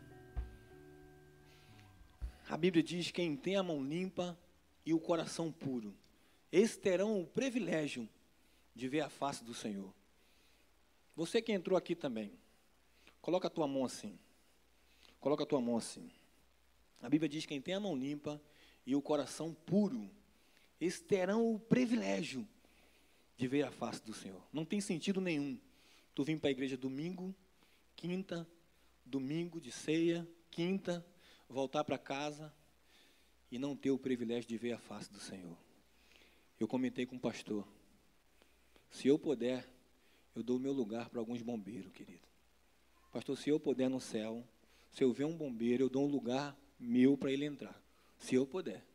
A 2.48 2.56
Bíblia 2.56 2.84
diz: 2.84 3.10
quem 3.10 3.36
tem 3.36 3.56
a 3.56 3.64
mão 3.64 3.84
limpa 3.84 4.38
e 4.86 4.94
o 4.94 5.00
coração 5.00 5.52
puro, 5.52 5.92
esses 6.52 6.78
terão 6.78 7.20
o 7.20 7.26
privilégio 7.26 8.08
de 8.76 8.88
ver 8.88 9.02
a 9.02 9.10
face 9.10 9.44
do 9.44 9.56
Senhor. 9.56 9.92
Você 11.16 11.42
que 11.42 11.52
entrou 11.52 11.76
aqui 11.76 11.96
também, 11.96 12.32
coloca 13.24 13.48
a 13.48 13.52
tua 13.52 13.68
mão 13.68 13.84
assim. 13.84 14.20
Coloca 15.20 15.42
a 15.42 15.48
tua 15.48 15.60
mão 15.60 15.78
assim. 15.78 16.12
A 17.02 17.10
Bíblia 17.10 17.28
diz: 17.28 17.48
quem 17.48 17.60
tem 17.60 17.74
a 17.74 17.80
mão 17.80 17.98
limpa 17.98 18.40
e 18.86 18.96
o 18.96 19.02
coração 19.02 19.52
puro, 19.66 20.08
esses 20.80 21.02
terão 21.02 21.54
o 21.54 21.60
privilégio 21.60 22.48
de 23.38 23.48
ver 23.48 23.64
a 23.64 23.72
face 23.72 24.04
do 24.04 24.14
Senhor. 24.14 24.42
Não 24.52 24.66
tem 24.66 24.82
sentido 24.82 25.20
nenhum 25.22 25.60
tu 26.14 26.24
vir 26.24 26.40
para 26.40 26.50
a 26.50 26.52
igreja 26.52 26.76
domingo, 26.76 27.34
quinta, 27.96 28.46
domingo 29.06 29.62
de 29.62 29.72
ceia, 29.72 30.28
quinta, 30.52 31.06
voltar 31.48 31.84
para 31.84 31.98
casa 31.98 32.54
e 33.52 33.58
não 33.58 33.76
ter 33.76 33.92
o 33.92 33.98
privilégio 33.98 34.48
de 34.48 34.58
ver 34.58 34.74
a 34.74 34.78
face 34.78 35.12
do 35.12 35.20
Senhor. 35.20 35.58
Eu 36.60 36.68
comentei 36.68 37.06
com 37.06 37.16
o 37.16 37.20
pastor. 37.20 37.66
Se 38.92 39.08
eu 39.08 39.18
puder, 39.18 39.66
eu 40.36 40.44
dou 40.44 40.58
o 40.58 40.60
meu 40.60 40.74
lugar 40.74 41.10
para 41.10 41.20
alguns 41.20 41.42
bombeiros, 41.42 41.92
querido. 41.94 42.28
Pastor, 43.12 43.38
se 43.38 43.50
eu 43.50 43.60
puder 43.60 43.90
no 43.90 44.02
céu, 44.02 44.46
se 44.92 45.04
eu 45.04 45.14
ver 45.14 45.26
um 45.26 45.36
bombeiro, 45.36 45.84
eu 45.84 45.90
dou 45.90 46.06
um 46.06 46.12
lugar 46.12 46.58
meu 46.80 47.18
para 47.18 47.32
ele 47.32 47.46
entrar. 47.46 47.82
Se 48.18 48.36
eu 48.36 48.46
puder. 48.46 48.86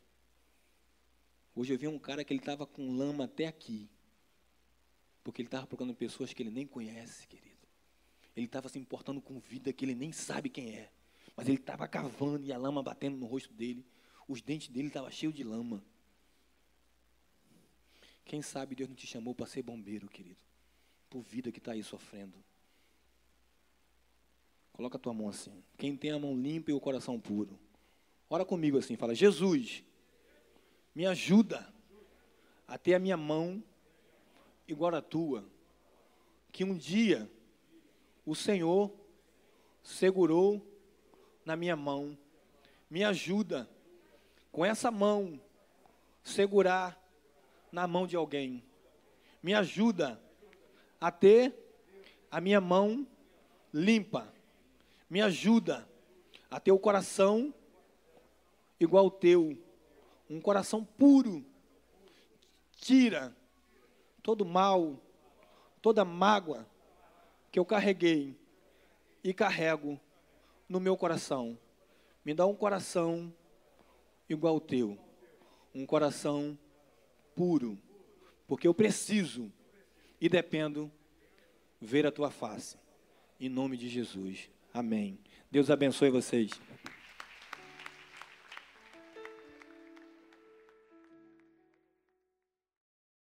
Hoje 1.55 1.73
eu 1.73 1.79
vi 1.79 1.87
um 1.87 1.99
cara 1.99 2.25
que 2.25 2.33
ele 2.33 2.41
estava 2.41 2.67
com 2.67 2.97
lama 2.97 3.25
até 3.25 3.47
aqui. 3.47 3.89
Porque 5.23 5.41
ele 5.41 5.47
estava 5.47 5.67
procurando 5.67 5.95
pessoas 5.95 6.33
que 6.33 6.43
ele 6.43 6.51
nem 6.51 6.67
conhece, 6.67 7.27
querido. 7.27 7.55
Ele 8.37 8.47
estava 8.47 8.69
se 8.69 8.79
importando 8.79 9.21
com 9.21 9.39
vida 9.39 9.73
que 9.73 9.85
ele 9.85 9.95
nem 9.95 10.13
sabe 10.13 10.49
quem 10.49 10.75
é. 10.75 10.91
Mas 11.37 11.49
ele 11.49 11.59
estava 11.59 11.87
cavando 11.87 12.45
e 12.45 12.53
a 12.53 12.59
lama 12.59 12.83
batendo 12.83 13.17
no 13.17 13.27
rosto 13.27 13.53
dele. 13.53 13.87
Os 14.29 14.43
dentes 14.43 14.69
dele 14.69 14.89
estavam 14.89 15.11
cheios 15.11 15.35
de 15.35 15.45
lama. 15.45 15.85
Quem 18.25 18.43
sabe 18.43 18.75
Deus 18.75 18.89
não 18.89 18.97
te 18.97 19.07
chamou 19.07 19.35
para 19.35 19.47
ser 19.47 19.63
bombeiro, 19.63 20.09
querido. 20.09 20.41
Por 21.09 21.23
vida 21.23 21.53
que 21.53 21.59
está 21.59 21.73
aí 21.73 21.83
sofrendo. 21.83 22.35
Coloca 24.73 24.97
a 24.97 25.01
tua 25.01 25.15
mão 25.15 25.29
assim. 25.29 25.63
Quem 25.77 25.97
tem 25.97 26.11
a 26.11 26.19
mão 26.19 26.37
limpa 26.37 26.71
e 26.71 26.75
o 26.75 26.81
coração 26.81 27.21
puro. 27.21 27.59
Ora 28.29 28.45
comigo 28.45 28.77
assim, 28.77 28.97
fala: 28.97 29.15
Jesus, 29.15 29.85
me 30.95 31.07
ajuda 31.07 31.73
a 32.69 32.79
ter 32.79 32.95
a 32.95 32.99
minha 32.99 33.17
mão 33.17 33.63
igual 34.69 34.95
a 34.95 35.03
tua. 35.03 35.45
Que 36.53 36.63
um 36.63 36.77
dia 36.77 37.29
o 38.25 38.35
Senhor 38.35 38.93
segurou 39.83 40.65
na 41.45 41.57
minha 41.57 41.75
mão. 41.75 42.17
Me 42.89 43.03
ajuda 43.03 43.69
com 44.53 44.65
essa 44.65 44.91
mão 44.91 45.41
segurar 46.23 46.99
na 47.73 47.87
mão 47.87 48.07
de 48.07 48.15
alguém. 48.15 48.63
Me 49.43 49.53
ajuda 49.53 50.21
a 51.01 51.11
ter 51.11 51.53
a 52.31 52.41
minha 52.41 52.61
mão 52.61 53.07
limpa. 53.73 54.33
Me 55.11 55.21
ajuda 55.21 55.87
a 56.51 56.61
ter 56.61 56.71
o 56.71 56.79
coração 56.79 57.53
igual 58.79 59.07
o 59.07 59.11
teu, 59.11 59.59
um 60.35 60.41
coração 60.41 60.85
puro. 60.85 61.45
Tira 62.77 63.35
todo 64.23 64.45
mal, 64.45 64.99
toda 65.81 66.05
mágoa 66.05 66.67
que 67.53 67.59
eu 67.59 67.65
carreguei 67.65 68.37
e 69.23 69.33
carrego 69.33 70.01
no 70.69 70.81
meu 70.81 70.97
coração. 70.97 71.57
Me 72.25 72.35
dá 72.35 72.47
um 72.47 72.55
coração 72.55 73.33
igual 74.29 74.57
o 74.57 74.61
teu, 74.61 74.99
um 75.75 75.87
coração 75.87 76.59
puro, 77.37 77.79
porque 78.49 78.67
eu 78.67 78.75
preciso 78.75 79.53
e 80.21 80.29
dependo 80.29 80.91
ver 81.81 82.07
a 82.07 82.13
tua 82.13 82.31
face. 82.31 82.77
Em 83.39 83.49
nome 83.49 83.77
de 83.77 83.89
Jesus. 83.89 84.51
Amém. 84.73 85.19
Deus 85.51 85.71
abençoe 85.71 86.11
vocês. 86.11 86.51